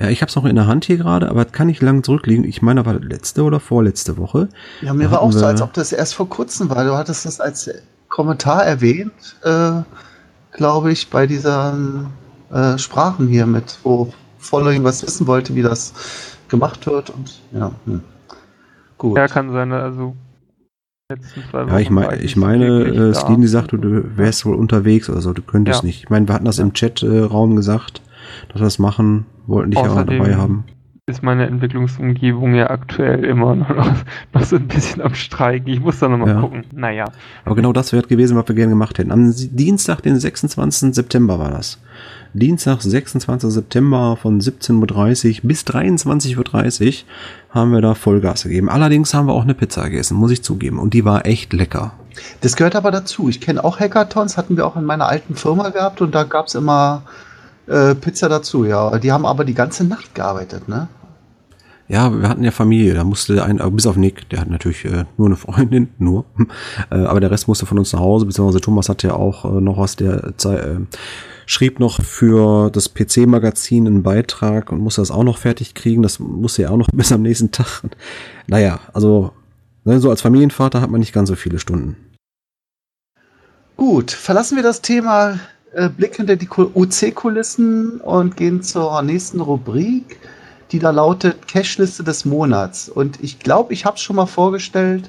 [0.00, 2.44] Ja, ich habe es noch in der Hand hier gerade, aber kann nicht lang zurückliegen.
[2.44, 4.48] Ich meine, war letzte oder vorletzte Woche.
[4.80, 6.84] Ja, mir war auch so, als ob das erst vor kurzem war.
[6.84, 7.68] Du hattest das als
[8.08, 9.82] Kommentar erwähnt, äh,
[10.52, 12.06] glaube ich, bei diesen
[12.52, 15.92] äh, Sprachen hier mit, wo Following was wissen wollte, wie das
[16.48, 17.10] gemacht wird.
[17.10, 18.02] Und ja, hm.
[18.96, 19.16] gut.
[19.16, 20.14] Ja, kann sein, also
[21.52, 25.42] Ja, ich, mein, ich meine, äh, die sagte, du wärst wohl unterwegs oder so, du
[25.42, 25.86] könntest Ja.
[25.86, 26.04] nicht.
[26.04, 28.02] Ich meine, wir hatten das im Chat-Raum gesagt,
[28.48, 30.64] dass wir das machen, wollten dich ja auch Außerdem dabei haben.
[31.06, 33.68] ist meine Entwicklungsumgebung ja aktuell immer noch,
[34.34, 35.72] noch so ein bisschen am Streiken.
[35.72, 36.40] Ich muss da nochmal Ja.
[36.42, 36.64] gucken.
[36.72, 37.06] Naja.
[37.46, 39.10] Aber genau das wäre gewesen, was wir gerne gemacht hätten.
[39.10, 40.94] Am Dienstag, den 26.
[40.94, 41.78] September war das.
[42.38, 43.50] Dienstag, 26.
[43.50, 46.94] September von 17.30 Uhr bis 23.30 Uhr
[47.50, 48.68] haben wir da Vollgas gegeben.
[48.68, 50.78] Allerdings haben wir auch eine Pizza gegessen, muss ich zugeben.
[50.78, 51.92] Und die war echt lecker.
[52.40, 53.28] Das gehört aber dazu.
[53.28, 56.46] Ich kenne auch Hackathons, hatten wir auch in meiner alten Firma gehabt und da gab
[56.46, 57.02] es immer
[57.66, 58.98] äh, Pizza dazu, ja.
[58.98, 60.88] Die haben aber die ganze Nacht gearbeitet, ne?
[61.88, 65.06] Ja, wir hatten ja Familie, da musste ein, bis auf Nick, der hat natürlich äh,
[65.16, 66.26] nur eine Freundin, nur,
[66.90, 69.60] äh, aber der Rest musste von uns nach Hause, beziehungsweise Thomas hatte ja auch äh,
[69.60, 70.80] noch aus der Zeit, äh,
[71.48, 76.18] schrieb noch für das PC-Magazin einen Beitrag und musste das auch noch fertig kriegen, das
[76.18, 77.82] musste ja auch noch bis am nächsten Tag.
[78.46, 79.32] Naja, also,
[79.84, 81.96] ne, so als Familienvater hat man nicht ganz so viele Stunden.
[83.76, 85.40] Gut, verlassen wir das Thema
[85.72, 90.18] äh, Blick hinter die OC-Kulissen und gehen zur nächsten Rubrik,
[90.70, 92.90] die da lautet Cashliste des Monats.
[92.90, 95.08] Und ich glaube, ich habe es schon mal vorgestellt,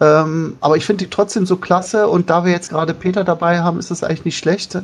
[0.00, 2.08] ähm, aber ich finde die trotzdem so klasse.
[2.08, 4.78] Und da wir jetzt gerade Peter dabei haben, ist es eigentlich nicht schlecht,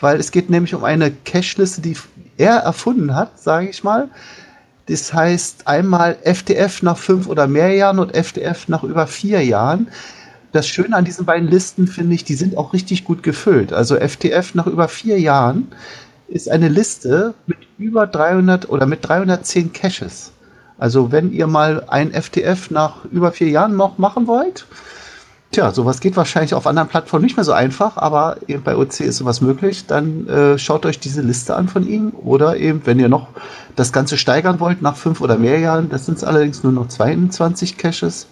[0.00, 1.96] weil es geht nämlich um eine Cashliste, die
[2.36, 4.08] er erfunden hat, sage ich mal.
[4.86, 9.88] Das heißt einmal FDF nach fünf oder mehr Jahren und FDF nach über vier Jahren.
[10.52, 13.72] Das Schöne an diesen beiden Listen finde ich, die sind auch richtig gut gefüllt.
[13.72, 15.68] Also FTF nach über vier Jahren
[16.28, 20.33] ist eine Liste mit über 300 oder mit 310 Caches.
[20.78, 24.66] Also wenn ihr mal ein FTF nach über vier Jahren noch machen wollt,
[25.52, 29.00] tja, sowas geht wahrscheinlich auf anderen Plattformen nicht mehr so einfach, aber eben bei OC
[29.00, 32.98] ist sowas möglich, dann äh, schaut euch diese Liste an von ihm oder eben, wenn
[32.98, 33.28] ihr noch
[33.76, 37.78] das Ganze steigern wollt nach fünf oder mehr Jahren, das sind allerdings nur noch 22
[37.78, 38.26] Caches,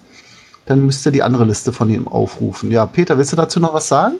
[0.67, 2.71] dann müsst ihr die andere Liste von ihm aufrufen.
[2.71, 4.17] Ja, Peter, willst du dazu noch was sagen?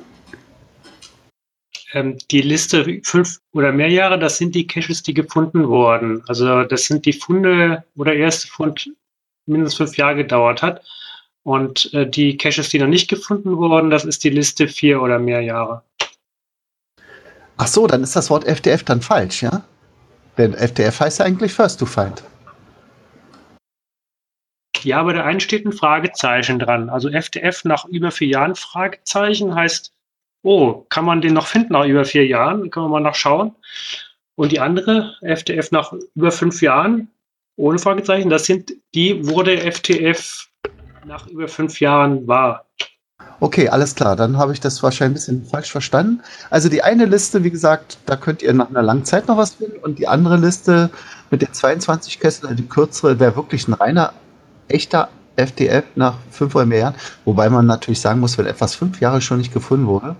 [1.93, 6.23] Ähm, die Liste fünf oder mehr Jahre, das sind die Caches, die gefunden wurden.
[6.27, 8.91] Also das sind die Funde, wo der erste Fund
[9.47, 10.83] mindestens fünf Jahre gedauert hat.
[11.45, 15.19] Und äh, die Caches, die noch nicht gefunden wurden, das ist die Liste vier oder
[15.19, 15.83] mehr Jahre.
[17.57, 19.63] Ach so, dann ist das Wort FDF dann falsch, ja?
[20.39, 22.23] Denn FDF heißt ja eigentlich First to Find.
[24.83, 26.91] Ja, aber da einen steht ein Fragezeichen dran.
[26.91, 29.92] Also FDF nach über vier Jahren Fragezeichen heißt,
[30.43, 32.71] oh, kann man den noch finden nach über vier Jahren?
[32.71, 33.55] Können wir mal nachschauen.
[34.35, 37.09] Und die andere, FDF nach über fünf Jahren,
[37.57, 40.49] ohne Fragezeichen, das sind die, wo der FTF
[41.05, 42.67] nach über fünf Jahren war.
[43.41, 44.17] Okay, alles klar.
[44.17, 46.23] Dann habe ich das wahrscheinlich ein bisschen falsch verstanden.
[46.51, 49.57] Also die eine Liste, wie gesagt, da könnt ihr nach einer langen Zeit noch was
[49.57, 49.79] finden.
[49.79, 50.91] Und die andere Liste
[51.31, 54.13] mit den 22 Kessel, die kürzere, wäre wirklich ein reiner,
[54.69, 56.95] echter FDF nach fünf oder mehr Jahren.
[57.25, 60.15] Wobei man natürlich sagen muss, wenn etwas fünf Jahre schon nicht gefunden wurde,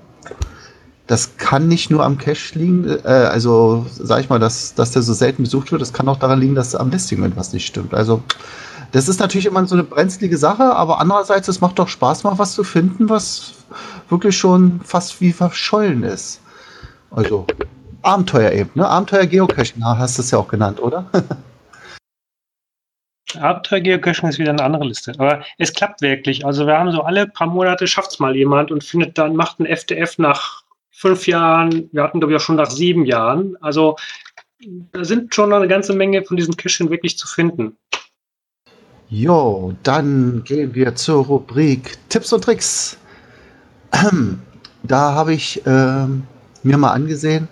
[1.07, 5.03] das kann nicht nur am Cache liegen, äh, also sag ich mal, dass, dass der
[5.03, 7.93] so selten besucht wird, das kann auch daran liegen, dass am Listing etwas nicht stimmt.
[7.93, 8.23] Also
[8.93, 12.39] das ist natürlich immer so eine brenzlige Sache, aber andererseits, es macht doch Spaß, mal
[12.39, 13.53] was zu finden, was
[14.09, 16.41] wirklich schon fast wie verschollen ist.
[17.11, 17.47] Also
[18.03, 18.87] Abenteuer eben, ne?
[18.87, 21.07] Abenteuer Geocaching, hast du es ja auch genannt, oder?
[23.41, 25.13] Abenteuer Geocaching ist wieder eine andere Liste.
[25.19, 26.45] Aber es klappt wirklich.
[26.45, 29.67] Also wir haben so alle paar Monate schafft's mal jemand und findet dann, macht ein
[29.67, 31.89] FDF nach fünf Jahren.
[31.93, 33.57] Wir hatten, glaube ich, auch schon nach sieben Jahren.
[33.61, 33.97] Also
[34.93, 37.77] da sind schon eine ganze Menge von diesen Cachen wirklich zu finden.
[39.09, 42.97] Jo, dann gehen wir zur Rubrik Tipps und Tricks.
[44.85, 46.25] Da habe ich ähm,
[46.65, 47.47] mir mal angesehen,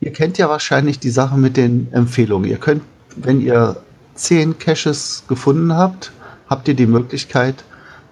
[0.00, 2.50] ihr kennt ja wahrscheinlich die Sache mit den Empfehlungen.
[2.50, 2.82] Ihr könnt,
[3.16, 3.82] wenn ihr
[4.14, 6.12] zehn Caches gefunden habt,
[6.48, 7.64] habt ihr die Möglichkeit,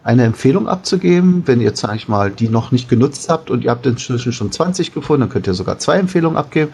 [0.03, 1.43] eine Empfehlung abzugeben.
[1.47, 4.51] Wenn ihr, sag ich mal, die noch nicht genutzt habt und ihr habt inzwischen schon
[4.51, 6.73] 20 gefunden, dann könnt ihr sogar zwei Empfehlungen abgeben.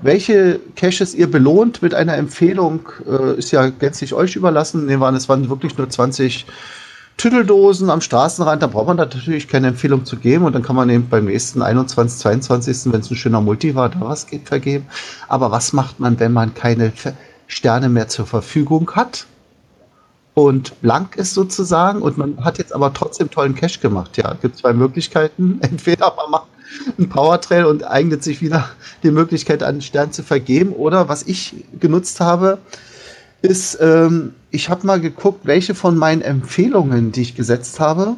[0.00, 4.86] Welche Caches ihr belohnt mit einer Empfehlung, äh, ist ja gänzlich euch überlassen.
[4.86, 6.46] Nehmen wir an, es waren wirklich nur 20
[7.18, 10.90] Tüdeldosen am Straßenrand, da braucht man natürlich keine Empfehlung zu geben und dann kann man
[10.90, 14.86] eben beim nächsten 21., 22., wenn es ein schöner Multi war, da was geht, vergeben.
[15.28, 16.92] Aber was macht man, wenn man keine
[17.52, 19.26] Sterne mehr zur Verfügung hat?
[20.34, 24.16] und blank ist sozusagen und man hat jetzt aber trotzdem tollen Cash gemacht.
[24.16, 25.58] Ja, gibt zwei Möglichkeiten.
[25.62, 26.46] Entweder man macht
[26.96, 28.70] einen Powertrail und eignet sich wieder
[29.02, 32.58] die Möglichkeit, einen Stern zu vergeben oder was ich genutzt habe,
[33.42, 38.16] ist, ähm, ich habe mal geguckt, welche von meinen Empfehlungen, die ich gesetzt habe,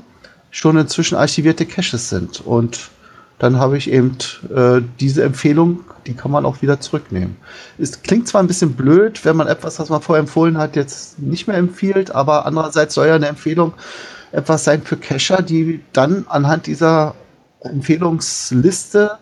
[0.51, 2.91] schon inzwischen archivierte Caches sind und
[3.39, 4.17] dann habe ich eben
[4.55, 7.37] äh, diese Empfehlung, die kann man auch wieder zurücknehmen.
[7.79, 11.19] Es klingt zwar ein bisschen blöd, wenn man etwas, was man vorher empfohlen hat, jetzt
[11.19, 13.73] nicht mehr empfiehlt, aber andererseits soll ja eine Empfehlung
[14.33, 17.15] etwas sein für Cacher, die dann anhand dieser
[17.61, 19.13] Empfehlungsliste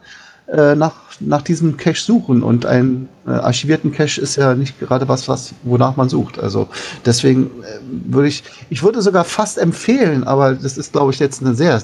[0.49, 2.43] äh, nach, nach diesem Cache suchen.
[2.43, 6.39] Und ein äh, archivierten Cache ist ja nicht gerade was, was, wonach man sucht.
[6.39, 6.69] Also
[7.05, 7.79] deswegen äh,
[8.13, 11.81] würde ich, ich würde sogar fast empfehlen, aber das ist, glaube ich, jetzt eine sehr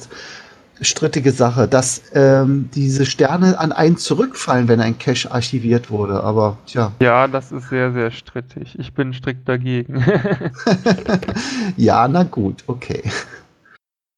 [0.81, 6.23] strittige Sache, dass ähm, diese Sterne an einen zurückfallen, wenn ein Cache archiviert wurde.
[6.23, 6.93] Aber tja.
[7.01, 8.77] Ja, das ist sehr, sehr strittig.
[8.79, 10.05] Ich bin strikt dagegen.
[11.77, 13.03] ja, na gut, okay.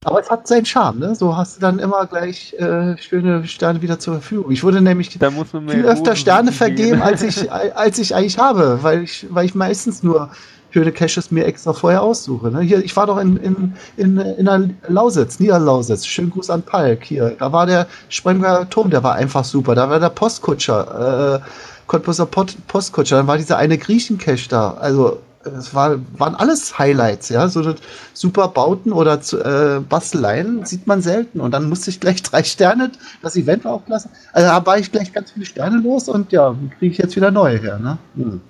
[0.02, 1.14] Aber es hat seinen Charme, ne?
[1.14, 4.50] So hast du dann immer gleich äh, schöne Sterne wieder zur Verfügung.
[4.50, 9.26] Ich würde nämlich viel öfter Sterne vergeben, als ich, als ich eigentlich habe, weil ich,
[9.28, 10.30] weil ich meistens nur
[10.70, 12.50] schöne Caches mir extra vorher aussuche.
[12.50, 12.60] Ne?
[12.60, 16.06] Hier, ich war doch in, in, in, in der Lausitz, Niederlausitz.
[16.06, 17.04] Schönen Gruß an Palk.
[17.04, 19.74] Hier, da war der Spremger Turm, der war einfach super.
[19.74, 21.48] Da war der Postkutscher, äh,
[21.86, 23.16] Cottbuser Postkutscher.
[23.16, 24.74] Dann war dieser eine Griechen-Cache da.
[24.74, 27.48] Also, es war, waren alles Highlights, ja.
[27.48, 27.74] So
[28.12, 31.40] super Bauten oder äh, Basteleien sieht man selten.
[31.40, 32.92] Und dann musste ich gleich drei Sterne
[33.22, 34.10] das Event auflassen.
[34.32, 37.30] Also da war ich gleich ganz viele Sterne los und ja, kriege ich jetzt wieder
[37.30, 37.78] neue her.
[37.78, 37.98] Ne?
[38.16, 38.40] Hm.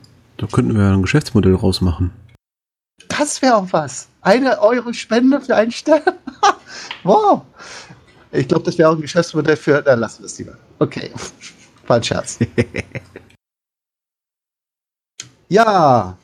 [0.41, 2.13] Da könnten wir ein Geschäftsmodell rausmachen.
[3.09, 4.09] Das wäre auch was.
[4.23, 6.01] Eine Euro Spende für einen Stern.
[7.03, 7.43] wow.
[8.33, 9.83] Ich glaube, das wäre auch ein Geschäftsmodell für.
[9.83, 10.57] Dann lassen wir es lieber.
[10.79, 11.11] Okay.
[11.87, 12.39] War ein Scherz.
[15.51, 16.17] ja.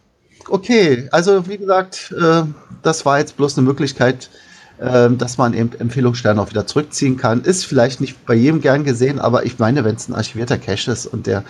[0.49, 1.09] Okay.
[1.12, 2.45] Also, wie gesagt, äh,
[2.83, 4.31] das war jetzt bloß eine Möglichkeit,
[4.79, 7.43] dass man eben Empfehlungssterne auch wieder zurückziehen kann.
[7.43, 10.91] Ist vielleicht nicht bei jedem gern gesehen, aber ich meine, wenn es ein archivierter Cache
[10.91, 11.45] ist und der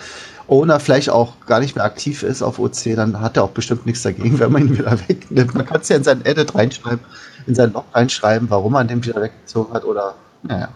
[0.47, 3.85] Owner vielleicht auch gar nicht mehr aktiv ist auf OC, dann hat er auch bestimmt
[3.85, 5.55] nichts dagegen, wenn man ihn wieder wegnimmt.
[5.55, 7.01] Man kann es ja in sein Edit reinschreiben,
[7.47, 10.69] in sein Log reinschreiben, warum man den wieder weggezogen hat oder, naja.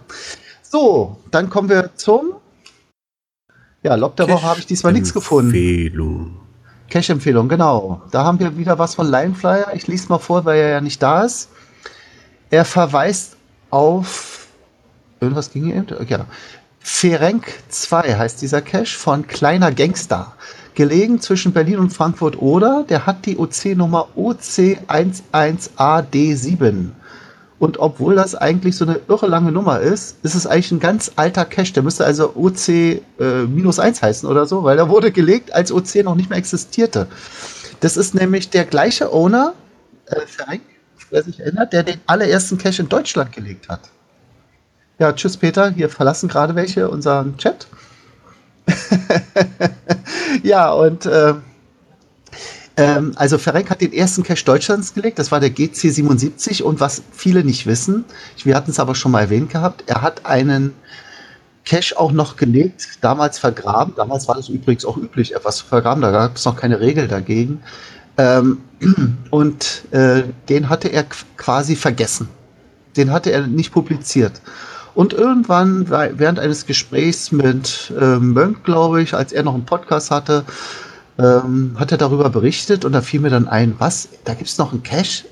[0.62, 2.34] So, dann kommen wir zum,
[3.84, 5.50] ja, Log der Woche habe ich diesmal nichts gefunden.
[5.50, 6.38] Empfehlung.
[6.90, 8.02] Cache-Empfehlung, genau.
[8.12, 9.74] Da haben wir wieder was von Lineflyer.
[9.74, 11.50] Ich lese mal vor, weil er ja nicht da ist.
[12.52, 13.38] Er verweist
[13.70, 14.48] auf,
[15.22, 15.88] irgendwas ging hier eben?
[16.08, 16.26] Ja.
[16.82, 20.34] Ferenc 2 heißt dieser Cache von Kleiner Gangster.
[20.76, 26.90] Gelegen zwischen Berlin und Frankfurt oder der hat die OC-Nummer OC11AD7.
[27.60, 31.12] Und obwohl das eigentlich so eine irre lange Nummer ist, ist es eigentlich ein ganz
[31.16, 31.72] alter Cache.
[31.74, 36.16] Der müsste also OC-1 äh, heißen oder so, weil er wurde gelegt, als OC noch
[36.16, 37.08] nicht mehr existierte.
[37.80, 39.54] Das ist nämlich der gleiche Owner,
[40.08, 40.64] äh, Ferenc,
[41.12, 43.82] wer sich erinnert, der den allerersten Cache in Deutschland gelegt hat.
[45.00, 47.68] Ja, tschüss Peter, hier verlassen gerade welche unseren Chat.
[50.44, 51.34] ja, und äh,
[52.78, 57.02] ähm, also Ferenc hat den ersten Cache Deutschlands gelegt, das war der GC77 und was
[57.12, 58.06] viele nicht wissen,
[58.44, 60.74] wir hatten es aber schon mal erwähnt gehabt, er hat einen
[61.66, 66.02] Cache auch noch gelegt, damals vergraben, damals war das übrigens auch üblich, etwas zu vergraben,
[66.02, 67.62] da gab es noch keine Regel dagegen.
[68.18, 68.58] Ähm,
[69.30, 71.06] und äh, den hatte er
[71.38, 72.30] quasi vergessen.
[72.98, 74.42] Den hatte er nicht publiziert.
[74.94, 80.12] Und irgendwann, während eines Gesprächs mit äh, Mönk, glaube ich, als er noch einen Podcast
[80.12, 80.44] hatte,
[81.18, 84.58] ähm, hat er darüber berichtet und da fiel mir dann ein, was, da gibt es
[84.58, 85.26] noch einen Cache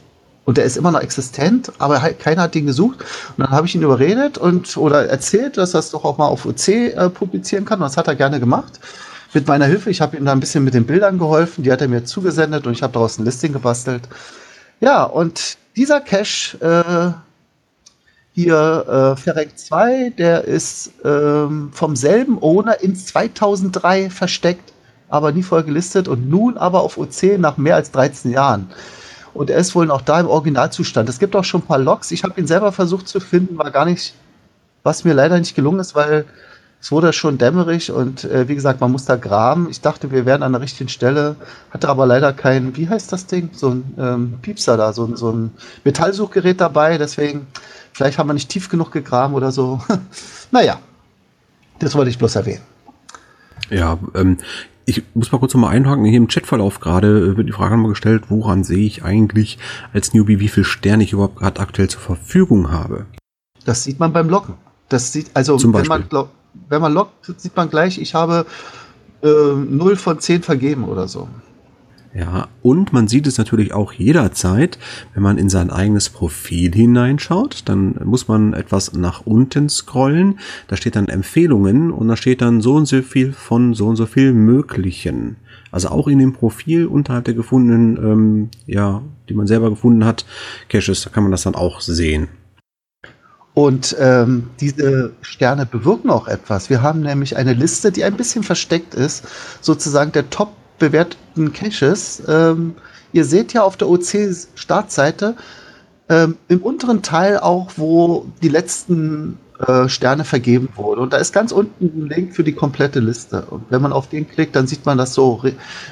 [0.46, 3.02] und der ist immer noch existent, aber halt, keiner hat den gesucht.
[3.38, 6.28] Und dann habe ich ihn überredet und oder erzählt, dass er es doch auch mal
[6.28, 7.80] auf OC äh, publizieren kann.
[7.80, 8.80] Und das hat er gerne gemacht.
[9.34, 9.90] Mit meiner Hilfe.
[9.90, 11.64] Ich habe ihm da ein bisschen mit den Bildern geholfen.
[11.64, 14.10] Die hat er mir zugesendet und ich habe daraus ein Listing gebastelt.
[14.80, 17.30] Ja, und dieser Cache äh,
[18.34, 24.74] hier äh, Ferenc 2, der ist ähm, vom selben Owner ins 2003 versteckt,
[25.10, 28.70] aber nie voll gelistet und nun aber auf OC nach mehr als 13 Jahren.
[29.34, 31.08] Und er ist wohl noch da im Originalzustand.
[31.10, 32.12] Es gibt auch schon ein paar Logs.
[32.12, 34.14] Ich habe ihn selber versucht zu finden, war gar nicht,
[34.84, 36.26] was mir leider nicht gelungen ist, weil
[36.82, 39.68] Es wurde schon dämmerig und äh, wie gesagt, man muss da graben.
[39.70, 41.36] Ich dachte, wir wären an der richtigen Stelle,
[41.72, 43.50] hatte aber leider kein, wie heißt das Ding?
[43.52, 45.52] So ein ähm, Piepser da, so, ein- so ein
[45.84, 46.98] Metallsuchgerät dabei.
[46.98, 47.48] Deswegen,
[47.92, 49.82] vielleicht haben wir nicht tief genug gegraben oder so.
[50.52, 50.80] naja,
[51.80, 52.62] das wollte ich bloß erwähnen.
[53.70, 54.38] Ja, ähm,
[54.86, 56.06] ich muss mal kurz noch mal einhaken.
[56.06, 59.58] Hier im Chatverlauf gerade äh, wird die Frage nochmal gestellt, woran sehe ich eigentlich
[59.94, 63.06] als Newbie, wie viel Sterne ich überhaupt gerade aktuell zur Verfügung habe.
[63.66, 64.54] Das sieht man beim Loggen.
[64.88, 66.02] Das sieht, also wenn man,
[66.68, 68.46] wenn man loggt, sieht man gleich, ich habe
[69.24, 71.28] äh, 0 von 10 vergeben oder so.
[72.14, 74.80] Ja, und man sieht es natürlich auch jederzeit,
[75.14, 80.76] wenn man in sein eigenes Profil hineinschaut, dann muss man etwas nach unten scrollen, da
[80.76, 84.08] steht dann Empfehlungen und da steht dann so und so viel von so und so
[84.08, 85.36] viel Möglichen.
[85.72, 90.26] Also auch in dem Profil unterhalb der gefundenen, ähm, ja, die man selber gefunden hat,
[90.68, 92.28] Caches, da kann man das dann auch sehen.
[93.60, 96.70] Und ähm, diese Sterne bewirken auch etwas.
[96.70, 99.26] Wir haben nämlich eine Liste, die ein bisschen versteckt ist,
[99.60, 102.24] sozusagen der top bewerteten Caches.
[102.26, 102.76] Ähm,
[103.12, 105.36] ihr seht ja auf der OC-Startseite
[106.08, 109.38] ähm, im unteren Teil auch, wo die letzten
[109.68, 111.02] äh, Sterne vergeben wurden.
[111.02, 113.42] Und da ist ganz unten ein Link für die komplette Liste.
[113.50, 115.52] Und wenn man auf den klickt, dann sieht man das so re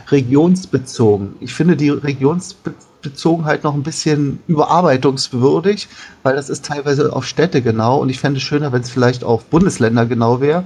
[0.10, 1.36] regionsbezogen.
[1.42, 5.90] Ich finde die Regionsbezogenheit noch ein bisschen überarbeitungswürdig,
[6.24, 7.98] weil das ist teilweise auf Städte genau.
[7.98, 10.64] Und ich fände es schöner, wenn es vielleicht auf Bundesländer genau wäre.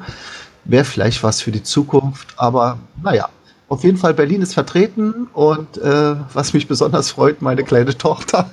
[0.66, 2.28] Wäre vielleicht was für die Zukunft.
[2.38, 3.30] Aber naja,
[3.68, 5.28] auf jeden Fall Berlin ist vertreten.
[5.34, 8.48] Und äh, was mich besonders freut, meine kleine Tochter,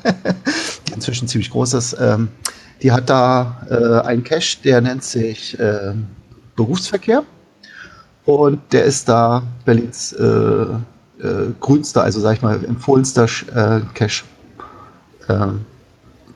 [0.88, 2.28] die inzwischen ziemlich groß ist, ähm,
[2.82, 5.94] die hat da äh, einen Cache, der nennt sich äh,
[6.56, 7.24] Berufsverkehr.
[8.24, 14.24] Und der ist da Berlins äh, äh, grünster, also sag ich mal, empfohlenster äh, Cache.
[15.28, 15.64] Ähm,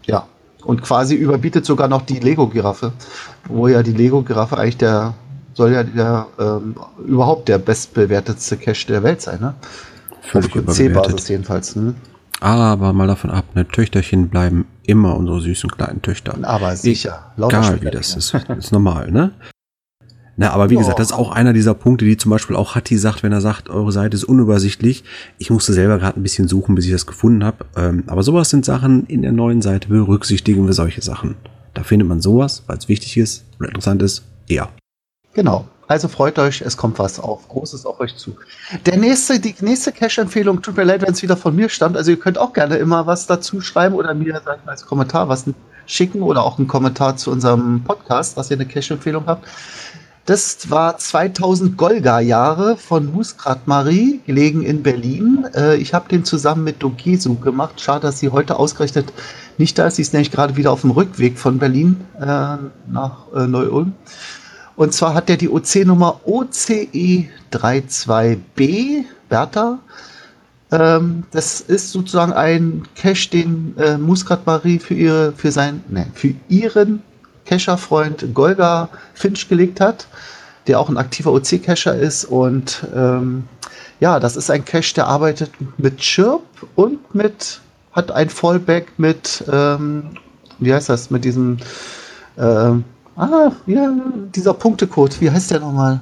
[0.07, 0.26] ja.
[0.64, 2.93] Und quasi überbietet sogar noch die Lego-Giraffe,
[3.49, 5.14] wo ja die Lego-Giraffe eigentlich der,
[5.55, 6.76] soll ja der ähm,
[7.07, 9.55] überhaupt der bestbewertetste Cache der Welt sein, ne?
[10.22, 11.95] Völlig Auf C-Basis jedenfalls, ne?
[12.43, 16.36] Aber mal davon ab, ne, Töchterchen bleiben immer unsere süßen kleinen Töchter.
[16.43, 17.32] Aber sicher.
[17.36, 19.30] Lauter Egal wie das ist, ist normal, ne?
[20.36, 20.80] Na, aber wie Ja.
[20.80, 23.40] gesagt, das ist auch einer dieser Punkte, die zum Beispiel auch Hatti sagt, wenn er
[23.40, 25.05] sagt, eure Seite ist unübersichtlich.
[25.38, 27.64] Ich musste selber gerade ein bisschen suchen, bis ich das gefunden habe.
[27.76, 31.36] Ähm, aber sowas sind Sachen in der neuen Seite, berücksichtigen wir solche Sachen.
[31.74, 34.68] Da findet man sowas, weil es wichtig ist oder interessant ist, eher.
[35.34, 35.68] Genau.
[35.93, 37.47] Also freut euch, es kommt was auf.
[37.49, 38.34] Großes auf euch zu.
[38.86, 41.99] Der nächste, die nächste Cache-Empfehlung, tut mir leid, wenn es wieder von mir stammt.
[41.99, 44.86] Also ihr könnt auch gerne immer was dazu schreiben oder mir sag ich mal, als
[44.86, 45.45] Kommentar was
[45.84, 49.47] schicken oder auch einen Kommentar zu unserem Podcast, dass ihr eine Cache-Empfehlung habt.
[50.24, 55.47] Das war 2000 Golga-Jahre von Musgrat Marie, gelegen in Berlin.
[55.55, 57.82] Äh, ich habe den zusammen mit Dogesu gemacht.
[57.82, 59.12] Schade, dass sie heute ausgerechnet
[59.59, 59.97] nicht da ist.
[59.97, 62.24] Sie ist nämlich gerade wieder auf dem Rückweg von Berlin äh,
[62.86, 63.93] nach äh, Neu-Ulm.
[64.77, 69.79] Und zwar hat er die OC-Nummer OCE32B, Bertha.
[70.70, 76.07] Ähm, das ist sozusagen ein Cache, den äh, Muscat Marie für, ihre, für, sein, ne,
[76.14, 77.03] für ihren
[77.45, 80.07] Cacher-Freund Golga Finch gelegt hat,
[80.66, 82.25] der auch ein aktiver OC-Cacher ist.
[82.25, 83.45] Und ähm,
[84.01, 86.43] ja, das ist ein Cache, der arbeitet mit Chirp
[86.75, 87.61] und mit,
[87.93, 90.16] hat ein Fallback mit, ähm,
[90.59, 91.59] wie heißt das, mit diesem,
[92.39, 92.85] ähm,
[93.17, 93.93] ah, ja,
[94.35, 96.01] dieser Punktecode, wie heißt der nochmal?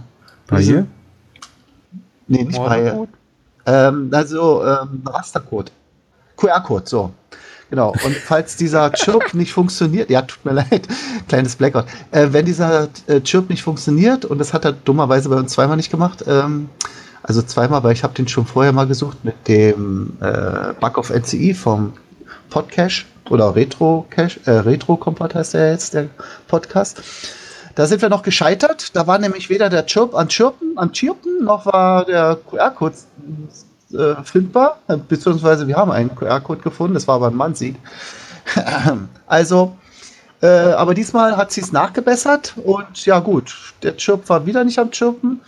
[0.59, 0.87] Hier?
[2.27, 3.07] Nee, nicht bei.
[3.67, 5.73] Ähm, also ähm, Rastercode.
[6.37, 7.13] QR-Code, so.
[7.71, 7.91] Genau.
[8.05, 10.89] Und falls dieser Chirp nicht funktioniert, ja, tut mir leid,
[11.29, 11.87] kleines Blackout.
[12.11, 15.77] Äh, wenn dieser äh, Chirp nicht funktioniert, und das hat er dummerweise bei uns zweimal
[15.77, 16.69] nicht gemacht, ähm,
[17.23, 21.11] also zweimal, weil ich habe den schon vorher mal gesucht mit dem äh, Bug of
[21.11, 21.93] NCI vom
[22.49, 26.09] Podcache oder Retro äh, Retro Kompott heißt der jetzt, der
[26.49, 27.03] Podcast.
[27.77, 28.95] Da sind wir noch gescheitert.
[28.95, 32.97] Da war nämlich weder der Chirp an Chirpen, an Chirpen, noch war der QR-Code
[33.93, 34.81] äh, findbar.
[35.09, 37.77] Beziehungsweise wir haben einen QR-Code gefunden, das war aber ein Mannsieht.
[39.27, 39.77] also,
[40.43, 44.79] äh, aber diesmal hat sie es nachgebessert und ja gut, der Chirp war wieder nicht
[44.79, 45.41] am Chirpen.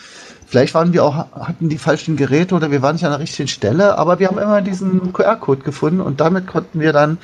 [0.46, 3.48] Vielleicht waren wir auch, hatten die falschen Geräte oder wir waren nicht an der richtigen
[3.48, 7.18] Stelle, aber wir haben immer diesen QR-Code gefunden und damit konnten wir dann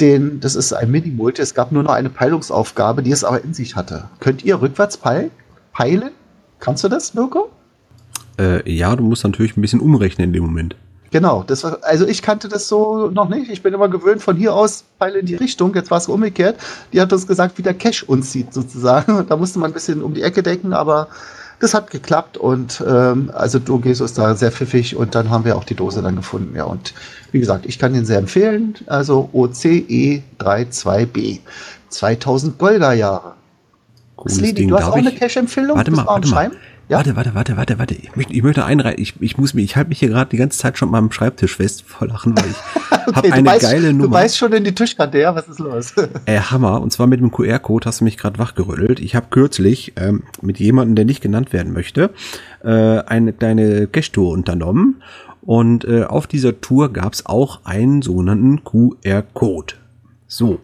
[0.00, 3.54] den, das ist ein Mini-Multi, es gab nur noch eine Peilungsaufgabe, die es aber in
[3.54, 4.08] sich hatte.
[4.20, 5.30] Könnt ihr rückwärts peil
[5.72, 6.10] peilen?
[6.58, 7.50] Kannst du das, Mirko?
[8.38, 10.76] Äh, ja, du musst natürlich ein bisschen umrechnen in dem Moment.
[11.12, 13.50] Genau, das war, also ich kannte das so noch nicht.
[13.50, 15.74] Ich bin immer gewöhnt, von hier aus Pfeile in die Richtung.
[15.74, 16.56] Jetzt war es umgekehrt.
[16.92, 19.16] Die hat uns gesagt, wie der Cache uns sieht, sozusagen.
[19.16, 21.08] Und da musste man ein bisschen um die Ecke denken, aber
[21.62, 25.56] das hat geklappt und ähm, also Dogeso ist da sehr pfiffig und dann haben wir
[25.56, 26.56] auch die Dose dann gefunden.
[26.56, 26.92] Ja, und
[27.30, 28.74] wie gesagt, ich kann den sehr empfehlen.
[28.86, 29.36] Also E
[30.40, 31.38] OCE32B.
[31.88, 33.34] 2000 Golda-Jahre.
[34.16, 34.68] Cooles Slidi, Ding.
[34.68, 35.76] du hast Darf auch eine ich- Cache-Empfehlung?
[35.76, 36.50] Warte Bist mal, warte mal.
[36.92, 36.98] Ja?
[36.98, 37.94] Warte, warte, warte, warte, warte.
[37.94, 38.98] Ich möchte, ich möchte einreihen.
[39.00, 41.10] Ich, ich muss mich, ich halte mich hier gerade die ganze Zeit schon mal am
[41.10, 44.10] Schreibtisch fest vor Lachen, weil ich habe Okay, du, eine weißt, geile du Nummer.
[44.12, 45.34] weißt schon in die Tischkante, ja?
[45.34, 45.94] Was ist los?
[46.26, 46.82] Äh, Hammer.
[46.82, 49.00] Und zwar mit dem QR-Code hast du mich gerade wachgerüttelt.
[49.00, 52.10] Ich habe kürzlich ähm, mit jemandem, der nicht genannt werden möchte,
[52.62, 55.02] äh, eine kleine Cash-Tour unternommen.
[55.40, 59.74] Und äh, auf dieser Tour gab es auch einen sogenannten QR-Code.
[60.28, 60.60] So.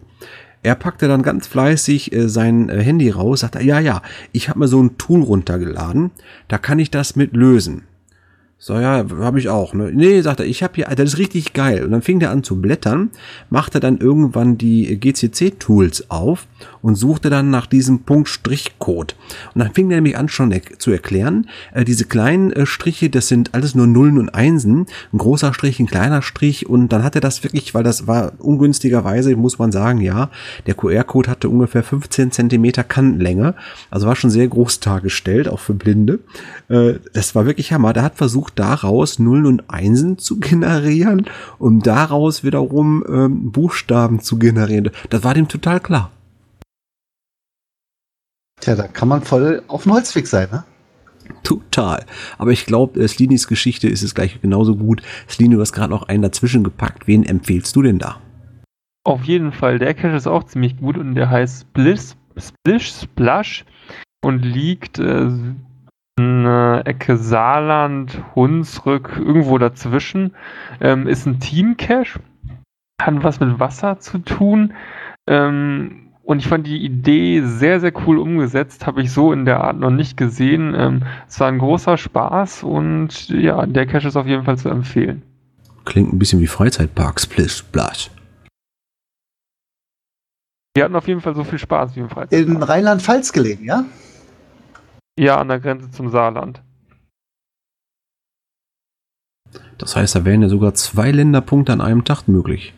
[0.61, 4.01] Er packte dann ganz fleißig äh, sein äh, Handy raus, sagte, ja, ja,
[4.31, 6.11] ich habe mir so ein Tool runtergeladen,
[6.47, 7.83] da kann ich das mit lösen.
[8.61, 9.73] So, ja, habe ich auch.
[9.73, 9.89] Ne?
[9.93, 11.85] Nee, sagt er, ich habe hier, das ist richtig geil.
[11.85, 13.09] Und dann fing der an zu blättern,
[13.49, 16.45] machte dann irgendwann die GCC-Tools auf
[16.81, 19.15] und suchte dann nach diesem Punkt Strichcode.
[19.55, 23.29] Und dann fing er nämlich an schon zu erklären, äh, diese kleinen äh, Striche, das
[23.29, 27.15] sind alles nur Nullen und Einsen, ein großer Strich, ein kleiner Strich und dann hat
[27.15, 30.29] er das wirklich, weil das war ungünstigerweise, muss man sagen, ja,
[30.67, 33.55] der QR-Code hatte ungefähr 15 Zentimeter Kantenlänge,
[33.89, 36.19] also war schon sehr groß dargestellt, auch für Blinde.
[36.67, 37.93] Äh, das war wirklich Hammer.
[37.93, 41.25] Der hat versucht, daraus Nullen und Einsen zu generieren,
[41.57, 44.91] um daraus wiederum ähm, Buchstaben zu generieren.
[45.09, 46.11] Das war dem total klar.
[48.59, 50.63] Tja, da kann man voll auf dem Holzweg sein, ne?
[51.43, 52.05] Total.
[52.37, 55.01] Aber ich glaube, Slinis Geschichte ist es gleich genauso gut.
[55.29, 57.07] Slini, du hast gerade noch einen dazwischen gepackt.
[57.07, 58.19] Wen empfehlst du denn da?
[59.05, 63.65] Auf jeden Fall, der Cache ist auch ziemlich gut und der heißt Splish, Splish Splash
[64.21, 65.31] und liegt äh, äh,
[66.85, 70.35] Ecke Saarland, Hunsrück, irgendwo dazwischen.
[70.81, 72.19] Ähm, ist ein Team-Cache,
[73.01, 74.73] hat was mit Wasser zu tun.
[75.27, 78.85] Ähm, und ich fand die Idee sehr, sehr cool umgesetzt.
[78.85, 80.75] Habe ich so in der Art noch nicht gesehen.
[80.75, 84.69] Ähm, es war ein großer Spaß und ja, der Cache ist auf jeden Fall zu
[84.69, 85.23] empfehlen.
[85.85, 88.11] Klingt ein bisschen wie Freizeitpark Splish Splash.
[90.75, 92.47] Wir hatten auf jeden Fall so viel Spaß wie im Freizeit.
[92.47, 93.85] In Rheinland-Pfalz gelegen, ja?
[95.19, 96.61] Ja, an der Grenze zum Saarland.
[99.77, 102.73] Das heißt, da wären ja sogar zwei Länderpunkte an einem Tag möglich.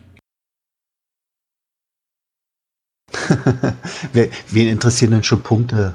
[4.12, 5.94] Wer- Wen interessieren denn schon Punkte?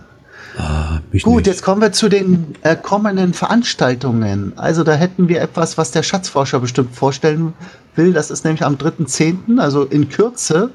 [0.58, 1.48] Ah, mich Gut, nicht.
[1.48, 4.58] jetzt kommen wir zu den äh, kommenden Veranstaltungen.
[4.58, 7.54] Also da hätten wir etwas, was der Schatzforscher bestimmt vorstellen
[7.95, 8.14] will.
[8.14, 10.72] Das ist nämlich am 3.10., also in Kürze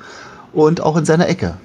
[0.52, 1.56] und auch in seiner Ecke.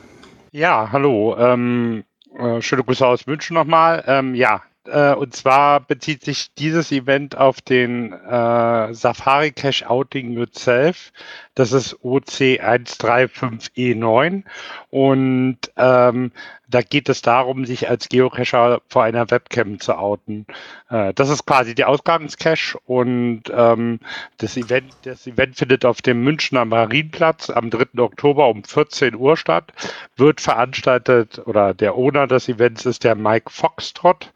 [0.53, 1.35] Ja, hallo.
[1.37, 2.03] Ähm,
[2.37, 4.03] äh, schöne Grüße aus München nochmal.
[4.07, 10.31] Ähm, ja, äh, und zwar bezieht sich dieses Event auf den äh, Safari Cache Outing
[10.31, 11.11] Yourself.
[11.55, 14.43] Das ist OC135E9
[14.89, 16.31] und ähm,
[16.67, 20.45] da geht es darum, sich als Geocacher vor einer Webcam zu outen.
[20.89, 23.99] Äh, das ist quasi die Ausgangscache und ähm,
[24.37, 27.99] das, Event, das Event findet auf dem Münchner Marienplatz am 3.
[27.99, 29.71] Oktober um 14 Uhr statt.
[30.17, 34.33] Wird veranstaltet oder der Owner des Events ist der Mike Foxtrot.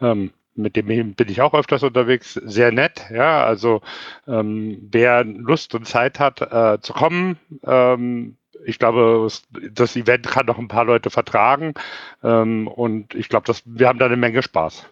[0.00, 2.34] Ähm, mit dem bin ich auch öfters unterwegs.
[2.34, 3.44] Sehr nett, ja.
[3.44, 3.80] Also
[4.28, 9.28] ähm, wer Lust und Zeit hat äh, zu kommen, ähm, ich glaube,
[9.70, 11.74] das Event kann noch ein paar Leute vertragen
[12.22, 14.86] ähm, und ich glaube, dass wir haben da eine Menge Spaß.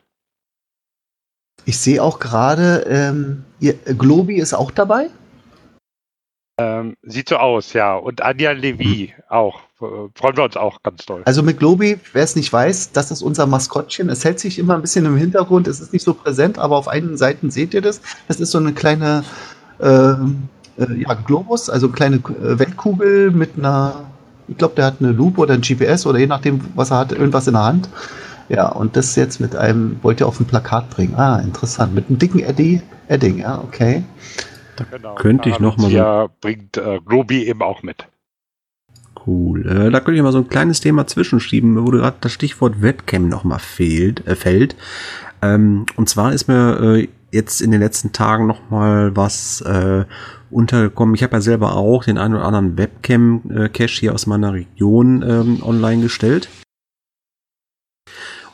[1.64, 5.10] Ich sehe auch gerade, ähm, ihr, Globi ist auch dabei.
[6.58, 7.94] Ähm, sieht so aus, ja.
[7.94, 9.60] Und Anja Levy auch.
[9.80, 11.22] Äh, freuen wir uns auch ganz doll.
[11.24, 14.10] Also mit Globi, wer es nicht weiß, das ist unser Maskottchen.
[14.10, 16.88] Es hält sich immer ein bisschen im Hintergrund, es ist nicht so präsent, aber auf
[16.88, 18.02] einigen Seiten seht ihr das.
[18.28, 19.24] Das ist so eine kleine
[19.80, 20.48] ähm,
[20.80, 24.04] äh, ja, Globus, also eine kleine äh, Weltkugel mit einer,
[24.48, 27.12] ich glaube, der hat eine Lupe oder ein GPS oder je nachdem, was er hat,
[27.12, 27.88] irgendwas in der Hand.
[28.48, 31.14] Ja, und das jetzt mit einem, wollt ihr auf ein Plakat bringen.
[31.14, 31.94] Ah, interessant.
[31.94, 34.02] Mit einem dicken Eddie, Edding, ja, okay.
[34.90, 35.14] Genau.
[35.14, 38.06] könnte ich noch mal so- Ja, bringt äh, Globi eben auch mit.
[39.26, 39.66] Cool.
[39.68, 43.28] Äh, da könnte ich mal so ein kleines Thema zwischenschieben, wo gerade das Stichwort Webcam
[43.28, 44.74] nochmal fehlt, äh, fällt.
[45.42, 50.04] Ähm, und zwar ist mir äh, jetzt in den letzten Tagen nochmal was äh,
[50.50, 51.14] untergekommen.
[51.14, 55.62] Ich habe ja selber auch den einen oder anderen Webcam-Cache hier aus meiner Region ähm,
[55.62, 56.48] online gestellt.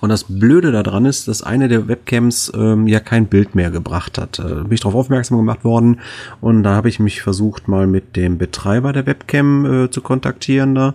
[0.00, 4.18] Und das Blöde daran ist, dass eine der Webcams ähm, ja kein Bild mehr gebracht
[4.18, 4.38] hat.
[4.38, 6.00] Äh, bin ich darauf aufmerksam gemacht worden
[6.40, 10.74] und da habe ich mich versucht, mal mit dem Betreiber der Webcam äh, zu kontaktieren.
[10.74, 10.94] Da.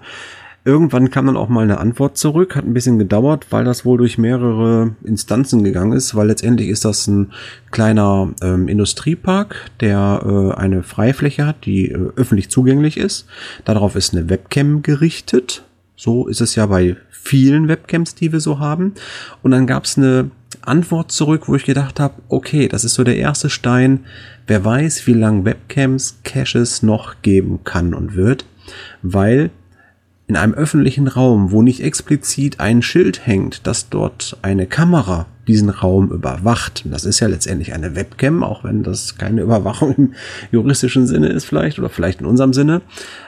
[0.64, 3.98] Irgendwann kam dann auch mal eine Antwort zurück, hat ein bisschen gedauert, weil das wohl
[3.98, 7.32] durch mehrere Instanzen gegangen ist, weil letztendlich ist das ein
[7.72, 13.26] kleiner ähm, Industriepark, der äh, eine Freifläche hat, die äh, öffentlich zugänglich ist.
[13.66, 15.64] Darauf ist eine Webcam gerichtet.
[15.96, 18.94] So ist es ja bei vielen Webcams, die wir so haben.
[19.42, 20.30] Und dann gab es eine
[20.62, 24.02] Antwort zurück, wo ich gedacht habe, okay, das ist so der erste Stein.
[24.46, 28.46] Wer weiß, wie lange Webcams Caches noch geben kann und wird,
[29.02, 29.50] weil
[30.32, 35.70] in einem öffentlichen Raum, wo nicht explizit ein Schild hängt, dass dort eine Kamera diesen
[35.70, 36.84] Raum überwacht.
[36.86, 40.14] Das ist ja letztendlich eine Webcam, auch wenn das keine Überwachung im
[40.50, 42.82] juristischen Sinne ist vielleicht oder vielleicht in unserem Sinne.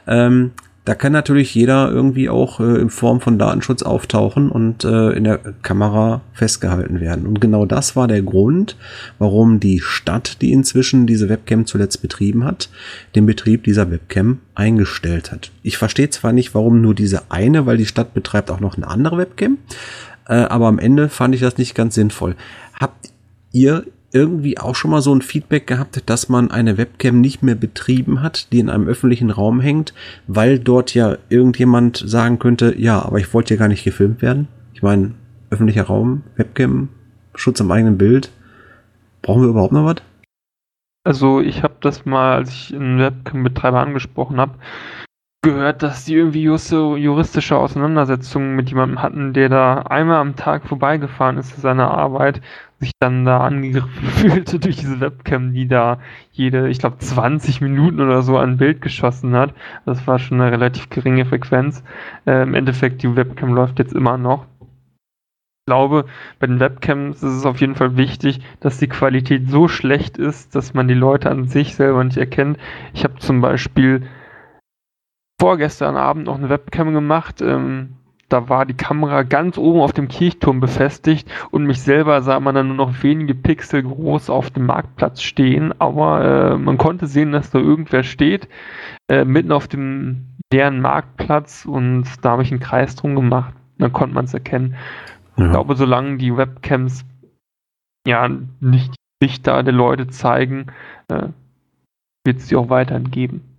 [0.07, 0.51] Ähm,
[0.85, 5.23] da kann natürlich jeder irgendwie auch äh, in Form von Datenschutz auftauchen und äh, in
[5.23, 7.25] der Kamera festgehalten werden.
[7.25, 8.75] Und genau das war der Grund,
[9.17, 12.69] warum die Stadt, die inzwischen diese Webcam zuletzt betrieben hat,
[13.15, 15.51] den Betrieb dieser Webcam eingestellt hat.
[15.61, 18.87] Ich verstehe zwar nicht, warum nur diese eine, weil die Stadt betreibt auch noch eine
[18.87, 19.59] andere Webcam,
[20.27, 22.35] äh, aber am Ende fand ich das nicht ganz sinnvoll.
[22.77, 23.09] Habt
[23.53, 27.55] ihr irgendwie auch schon mal so ein Feedback gehabt, dass man eine Webcam nicht mehr
[27.55, 29.93] betrieben hat, die in einem öffentlichen Raum hängt,
[30.27, 34.47] weil dort ja irgendjemand sagen könnte, ja, aber ich wollte ja gar nicht gefilmt werden.
[34.73, 35.11] Ich meine,
[35.49, 36.89] öffentlicher Raum, Webcam,
[37.35, 38.31] Schutz am eigenen Bild.
[39.21, 39.97] Brauchen wir überhaupt noch was?
[41.05, 44.53] Also ich habe das mal, als ich einen Webcam-Betreiber angesprochen habe,
[45.43, 51.37] gehört, dass die irgendwie juristische Auseinandersetzungen mit jemandem hatten, der da einmal am Tag vorbeigefahren
[51.37, 52.41] ist zu seiner Arbeit
[52.83, 55.99] sich dann da angegriffen fühlte durch diese Webcam, die da
[56.31, 59.53] jede, ich glaube, 20 Minuten oder so ein Bild geschossen hat.
[59.85, 61.83] Das war schon eine relativ geringe Frequenz.
[62.25, 64.45] Äh, Im Endeffekt, die Webcam läuft jetzt immer noch.
[64.61, 66.05] Ich glaube,
[66.39, 70.55] bei den Webcams ist es auf jeden Fall wichtig, dass die Qualität so schlecht ist,
[70.55, 72.57] dass man die Leute an sich selber nicht erkennt.
[72.93, 74.05] Ich habe zum Beispiel
[75.43, 77.41] vorgestern Abend noch eine Webcam gemacht.
[77.41, 77.95] Ähm,
[78.29, 82.55] da war die Kamera ganz oben auf dem Kirchturm befestigt und mich selber sah man
[82.55, 87.33] dann nur noch wenige Pixel groß auf dem Marktplatz stehen, aber äh, man konnte sehen,
[87.33, 88.47] dass da irgendwer steht,
[89.09, 93.53] äh, mitten auf dem leeren Marktplatz und da habe ich einen Kreis drum gemacht.
[93.79, 94.75] Dann konnte man es erkennen.
[95.35, 95.47] Ja.
[95.47, 97.03] Ich glaube, solange die Webcams
[98.07, 98.29] ja
[98.61, 100.67] nicht die Sichter der Leute zeigen,
[101.09, 101.27] äh,
[102.25, 103.52] wird es sie auch weiterhin geben.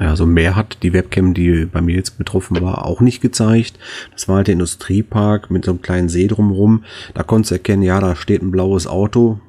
[0.00, 3.78] Ja, so mehr hat die Webcam, die bei mir jetzt betroffen war, auch nicht gezeigt.
[4.12, 6.84] Das war halt der Industriepark mit so einem kleinen See drumherum.
[7.14, 9.40] Da konntest du erkennen, ja, da steht ein blaues Auto.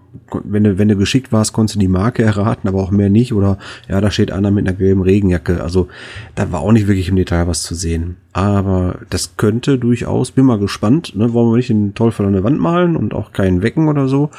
[0.43, 3.33] Wenn du, wenn du geschickt warst, konntest du die Marke erraten, aber auch mehr nicht.
[3.33, 3.57] Oder
[3.87, 5.63] ja, da steht einer mit einer gelben Regenjacke.
[5.63, 5.87] Also
[6.35, 8.17] da war auch nicht wirklich im Detail was zu sehen.
[8.33, 11.33] Aber das könnte durchaus, bin mal gespannt, ne?
[11.33, 14.29] wollen wir nicht den Teufel an der Wand malen und auch keinen wecken oder so.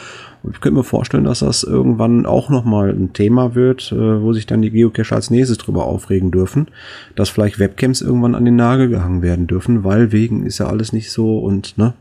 [0.45, 4.47] Ich könnte mir vorstellen, dass das irgendwann auch nochmal ein Thema wird, äh, wo sich
[4.47, 6.68] dann die Geocacher als nächstes drüber aufregen dürfen,
[7.14, 10.93] dass vielleicht Webcams irgendwann an den Nagel gehangen werden dürfen, weil wegen ist ja alles
[10.93, 11.95] nicht so und ne.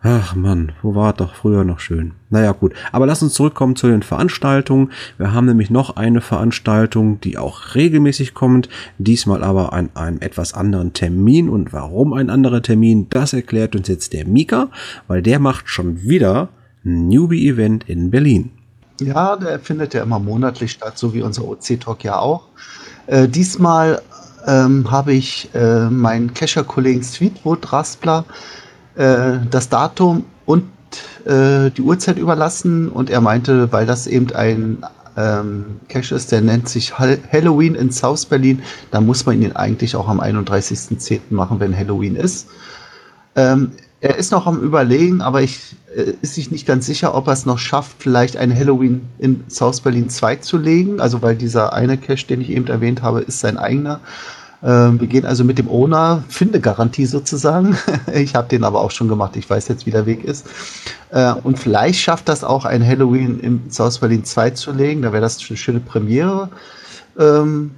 [0.00, 2.12] Ach man, wo war doch früher noch schön.
[2.30, 4.92] Naja gut, aber lass uns zurückkommen zu den Veranstaltungen.
[5.16, 8.68] Wir haben nämlich noch eine Veranstaltung, die auch regelmäßig kommt,
[8.98, 11.48] diesmal aber an einem etwas anderen Termin.
[11.48, 14.68] Und warum ein anderer Termin, das erklärt uns jetzt der Mika,
[15.08, 16.48] weil der macht schon wieder
[16.84, 18.52] Newbie-Event in Berlin.
[19.00, 22.44] Ja, der findet ja immer monatlich statt, so wie unser OC-Talk ja auch.
[23.08, 24.00] Äh, diesmal
[24.46, 28.24] ähm, habe ich äh, meinen Kescher-Kollegen Sweetwood Raspler
[28.98, 30.64] äh, das Datum und
[31.24, 34.84] äh, die Uhrzeit überlassen und er meinte, weil das eben ein
[35.16, 39.96] ähm, Cache ist, der nennt sich Halloween in South Berlin, da muss man ihn eigentlich
[39.96, 41.20] auch am 31.10.
[41.30, 42.48] machen, wenn Halloween ist.
[43.34, 47.26] Ähm, er ist noch am Überlegen, aber ich äh, ist sich nicht ganz sicher, ob
[47.26, 51.00] er es noch schafft, vielleicht ein Halloween in South Berlin 2 zu legen.
[51.00, 54.00] Also weil dieser eine Cache, den ich eben erwähnt habe, ist sein eigener.
[54.62, 57.76] Ähm, wir gehen also mit dem Owner, Findegarantie sozusagen.
[58.14, 60.46] ich habe den aber auch schon gemacht, ich weiß jetzt, wie der Weg ist.
[61.10, 65.02] Äh, und vielleicht schafft das auch ein Halloween in South Berlin 2 zu legen.
[65.02, 66.48] Da wäre das eine schöne Premiere.
[67.18, 67.72] Ähm,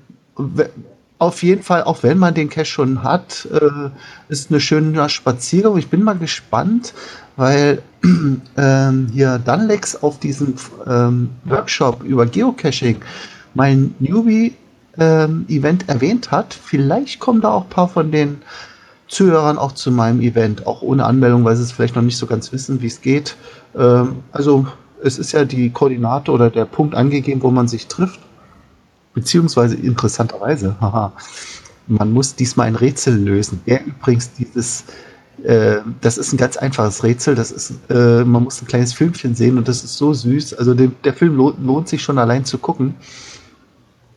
[1.18, 3.90] auf jeden Fall, auch wenn man den Cache schon hat, äh,
[4.30, 5.76] ist eine schöne Spaziergang.
[5.76, 6.94] Ich bin mal gespannt,
[7.36, 7.82] weil
[8.56, 10.54] ähm, hier Dunlex auf diesem
[11.44, 12.96] Workshop über Geocaching
[13.52, 15.46] mein Newbie-Event ähm,
[15.86, 16.54] erwähnt hat.
[16.54, 18.42] Vielleicht kommen da auch ein paar von den
[19.08, 22.26] Zuhörern auch zu meinem Event, auch ohne Anmeldung, weil sie es vielleicht noch nicht so
[22.26, 23.36] ganz wissen, wie es geht.
[23.76, 24.66] Ähm, also
[25.02, 28.20] es ist ja die Koordinate oder der Punkt angegeben, wo man sich trifft.
[29.14, 31.12] Beziehungsweise interessanterweise, haha,
[31.88, 33.60] man muss diesmal ein Rätsel lösen.
[33.64, 34.84] Wer übrigens dieses,
[35.42, 39.34] äh, das ist ein ganz einfaches Rätsel, das ist, äh, man muss ein kleines Filmchen
[39.34, 40.54] sehen und das ist so süß.
[40.54, 42.94] Also de, der Film lohnt, lohnt, sich schon allein zu gucken.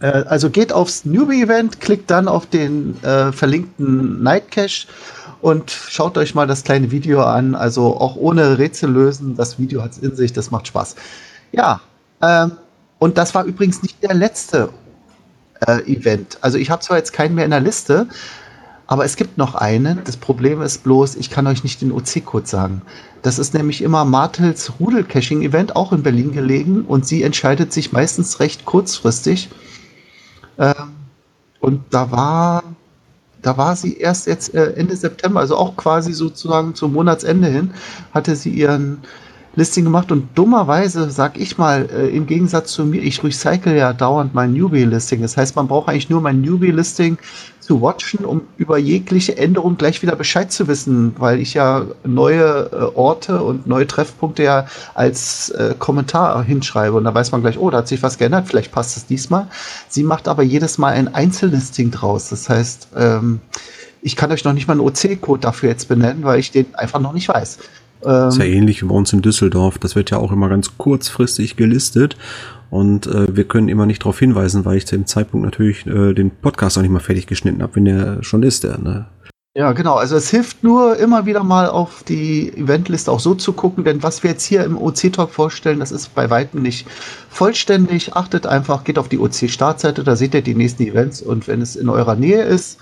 [0.04, 4.88] Äh, also geht aufs Newbie-Event, klickt dann auf den äh, verlinkten Night Cache
[5.42, 7.56] und schaut euch mal das kleine Video an.
[7.56, 10.96] Also auch ohne Rätsel lösen, das Video hat es in sich, das macht Spaß.
[11.54, 11.80] Ja,
[12.22, 12.52] ähm,
[13.00, 14.70] und das war übrigens nicht der letzte
[15.66, 16.38] äh, Event.
[16.42, 18.08] Also ich habe zwar jetzt keinen mehr in der Liste,
[18.88, 20.02] aber es gibt noch einen.
[20.04, 22.82] Das Problem ist bloß, ich kann euch nicht den OC-Code sagen.
[23.22, 26.82] Das ist nämlich immer Martels Rudel-Caching-Event, auch in Berlin gelegen.
[26.82, 29.50] Und sie entscheidet sich meistens recht kurzfristig.
[30.58, 30.74] Ähm,
[31.60, 32.64] und da war
[33.44, 37.72] da war sie erst jetzt äh, Ende September, also auch quasi sozusagen zum Monatsende hin,
[38.14, 39.00] hatte sie ihren
[39.56, 43.94] Listing gemacht und dummerweise, sag ich mal, äh, im Gegensatz zu mir, ich recycle ja
[43.94, 45.22] dauernd mein Newbie-Listing.
[45.22, 47.18] Das heißt, man braucht eigentlich nur mein Newbie-Listing
[47.64, 52.70] zu watchen, um über jegliche Änderung gleich wieder Bescheid zu wissen, weil ich ja neue
[52.72, 57.58] äh, Orte und neue Treffpunkte ja als äh, Kommentar hinschreibe und da weiß man gleich,
[57.58, 59.48] oh, da hat sich was geändert, vielleicht passt es diesmal.
[59.88, 62.30] Sie macht aber jedes Mal ein Einzellisting draus.
[62.30, 63.40] Das heißt, ähm,
[64.02, 67.00] ich kann euch noch nicht mal einen OC-Code dafür jetzt benennen, weil ich den einfach
[67.00, 67.60] noch nicht weiß.
[68.06, 69.78] Ähm, ist ja ähnlich wie bei uns in Düsseldorf.
[69.78, 72.18] Das wird ja auch immer ganz kurzfristig gelistet.
[72.74, 76.14] Und äh, wir können immer nicht darauf hinweisen, weil ich zu dem Zeitpunkt natürlich äh,
[76.14, 79.06] den Podcast auch nicht mal fertig geschnitten habe, wenn der schon ist, der, ne?
[79.56, 79.94] Ja, genau.
[79.94, 84.02] Also es hilft nur immer wieder mal auf die Eventliste auch so zu gucken, denn
[84.02, 86.88] was wir jetzt hier im OC-Talk vorstellen, das ist bei weitem nicht
[87.30, 88.16] vollständig.
[88.16, 91.76] Achtet einfach, geht auf die OC-Startseite, da seht ihr die nächsten Events und wenn es
[91.76, 92.80] in eurer Nähe ist,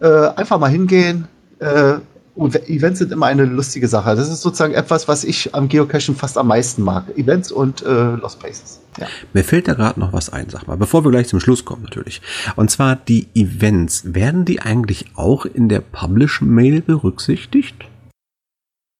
[0.00, 1.28] äh, einfach mal hingehen,
[1.60, 1.98] äh,
[2.36, 4.14] Events sind immer eine lustige Sache.
[4.14, 7.16] Das ist sozusagen etwas, was ich am Geocachen fast am meisten mag.
[7.16, 8.80] Events und äh, Lost Places.
[8.98, 9.06] Ja.
[9.32, 11.82] Mir fällt da gerade noch was ein, sag mal, bevor wir gleich zum Schluss kommen
[11.82, 12.22] natürlich.
[12.56, 14.14] Und zwar die Events.
[14.14, 17.76] Werden die eigentlich auch in der Publish-Mail berücksichtigt?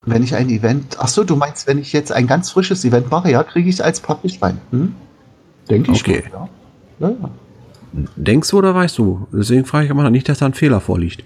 [0.06, 3.10] Wenn ich ein Event, ach so, du meinst, wenn ich jetzt ein ganz frisches Event
[3.10, 4.58] mache, ja, kriege ich es als Publish rein.
[4.70, 4.94] Hm?
[5.68, 6.00] Denke ich.
[6.00, 6.24] Okay.
[6.30, 6.48] Schon,
[7.00, 7.08] ja.
[7.08, 7.30] Ja.
[8.16, 9.26] Denkst du oder weißt du?
[9.32, 11.24] Deswegen frage ich immer nicht, dass da ein Fehler vorliegt.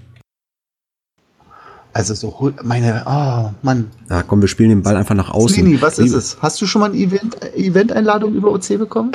[1.94, 3.90] Also so meine, oh Mann.
[4.10, 5.62] Ja, komm, wir spielen den Ball einfach nach außen.
[5.62, 6.36] Slini, was ist es?
[6.42, 9.12] Hast du schon mal eine Event, Event-Einladung über OC bekommen?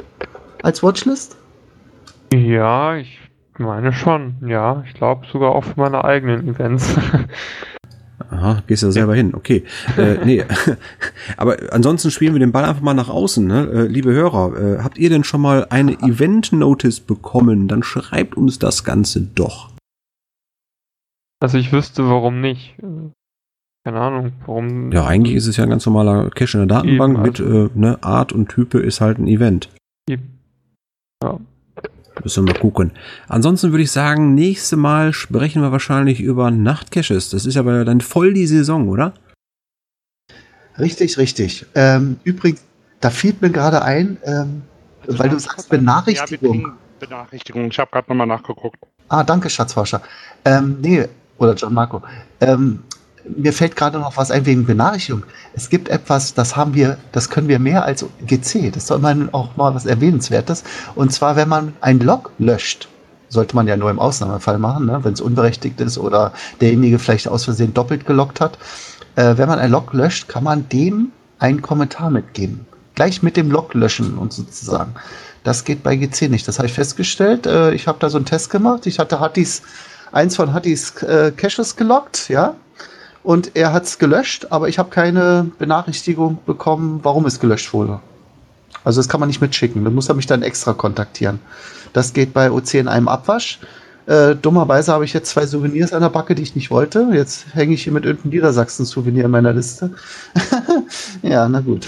[0.63, 1.35] Als Watchlist?
[2.33, 3.19] Ja, ich
[3.57, 4.35] meine schon.
[4.47, 6.95] Ja, ich glaube sogar auch für meine eigenen Events.
[8.31, 9.33] Aha, gehst ja selber hin.
[9.33, 9.65] Okay.
[9.97, 10.45] Äh, nee.
[11.37, 13.45] Aber ansonsten spielen wir den Ball einfach mal nach außen.
[13.45, 13.67] Ne?
[13.73, 17.67] Äh, liebe Hörer, äh, habt ihr denn schon mal eine Event-Notice bekommen?
[17.67, 19.69] Dann schreibt uns das Ganze doch.
[21.39, 22.75] Also ich wüsste, warum nicht.
[23.85, 24.91] Keine Ahnung, warum.
[24.91, 27.71] Ja, eigentlich ist es ja ein ganz normaler Cache in der Datenbank eben, also mit
[27.71, 29.69] äh, ne, Art und Type ist halt ein Event.
[30.09, 30.39] Eben.
[31.23, 31.39] Ja.
[32.21, 32.91] Müssen wir mal gucken.
[33.29, 37.29] Ansonsten würde ich sagen, nächste Mal sprechen wir wahrscheinlich über Nachtcaches.
[37.29, 39.13] Das ist aber dann voll die Saison, oder?
[40.77, 41.65] Richtig, richtig.
[41.75, 42.63] Ähm, übrigens,
[42.99, 44.63] da fiel mir gerade ein, ähm,
[45.07, 46.61] weil du sagst Benachrichtigung.
[46.61, 47.71] Ja, Benachrichtigung.
[47.71, 48.77] Ich habe gerade nochmal nachgeguckt.
[49.07, 50.01] Ah, danke, Schatzforscher.
[50.43, 51.07] Ähm, nee,
[51.39, 52.01] oder John Marco.
[52.39, 52.79] Ähm,
[53.37, 55.23] mir fällt gerade noch was ein wegen Benachrichtigung.
[55.53, 58.71] Es gibt etwas, das haben wir, das können wir mehr als GC.
[58.71, 60.63] Das soll man auch mal was Erwähnenswertes.
[60.95, 62.87] Und zwar, wenn man ein Log löscht,
[63.27, 64.99] sollte man ja nur im Ausnahmefall machen, ne?
[65.03, 68.57] wenn es unberechtigt ist oder derjenige vielleicht aus Versehen doppelt gelockt hat.
[69.15, 72.65] Äh, wenn man ein Log löscht, kann man dem einen Kommentar mitgeben.
[72.95, 74.95] Gleich mit dem Log löschen und sozusagen.
[75.43, 76.47] Das geht bei GC nicht.
[76.47, 77.45] Das habe ich festgestellt.
[77.45, 78.87] Äh, ich habe da so einen Test gemacht.
[78.87, 79.61] Ich hatte Hattis
[80.11, 82.55] eins von Hattis äh, Caches gelockt, ja.
[83.23, 87.99] Und er hat es gelöscht, aber ich habe keine Benachrichtigung bekommen, warum es gelöscht wurde.
[88.83, 89.83] Also das kann man nicht mitschicken.
[89.83, 91.39] Da muss er mich dann extra kontaktieren.
[91.93, 93.59] Das geht bei OC in einem Abwasch.
[94.05, 97.09] Äh, dummerweise habe ich jetzt zwei Souvenirs an der Backe, die ich nicht wollte.
[97.13, 99.91] Jetzt hänge ich hier mit irgendeinem Niedersachsen-Souvenir in meiner Liste.
[101.21, 101.87] ja, na gut.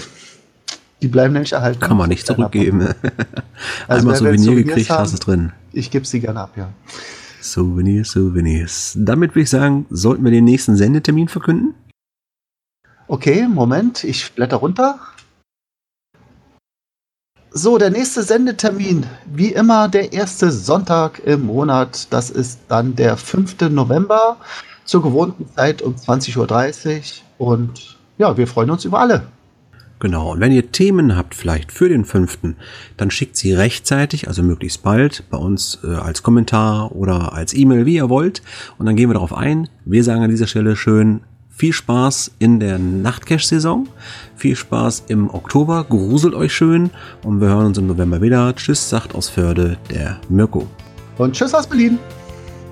[1.00, 1.80] Die bleiben nämlich erhalten.
[1.80, 2.80] Kann man nicht zurückgeben.
[3.88, 5.52] also Einmal Souvenir gekriegt, haben, hast es drin.
[5.72, 6.68] Ich gebe sie gerne ab, ja.
[7.42, 8.94] Souvenirs, Souvenirs.
[8.96, 11.74] Damit würde ich sagen, sollten wir den nächsten Sendetermin verkünden?
[13.08, 14.98] Okay, Moment, ich blätter runter.
[17.50, 22.06] So, der nächste Sendetermin, wie immer der erste Sonntag im Monat.
[22.10, 23.60] Das ist dann der 5.
[23.68, 24.38] November
[24.84, 27.48] zur gewohnten Zeit um 20.30 Uhr.
[27.48, 29.26] Und ja, wir freuen uns über alle.
[30.02, 32.56] Genau, und wenn ihr Themen habt vielleicht für den fünften,
[32.96, 37.86] dann schickt sie rechtzeitig, also möglichst bald, bei uns äh, als Kommentar oder als E-Mail,
[37.86, 38.42] wie ihr wollt.
[38.78, 39.68] Und dann gehen wir darauf ein.
[39.84, 41.20] Wir sagen an dieser Stelle schön
[41.50, 43.86] viel Spaß in der Nachtcash-Saison.
[44.34, 45.86] Viel Spaß im Oktober.
[45.88, 46.90] Gruselt euch schön.
[47.22, 48.56] Und wir hören uns im November wieder.
[48.56, 50.66] Tschüss, sagt aus Förde der Mirko.
[51.16, 52.00] Und tschüss aus Berlin.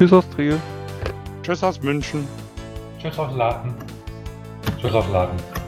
[0.00, 0.58] Tschüss aus Trier.
[1.44, 2.26] Tschüss aus München.
[3.00, 3.72] Tschüss aus Laden.
[4.80, 5.59] Tschüss aus Laden.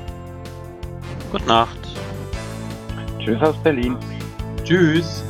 [1.33, 1.79] Gute Nacht.
[3.19, 3.97] Tschüss aus Berlin.
[4.65, 5.25] Tschüss.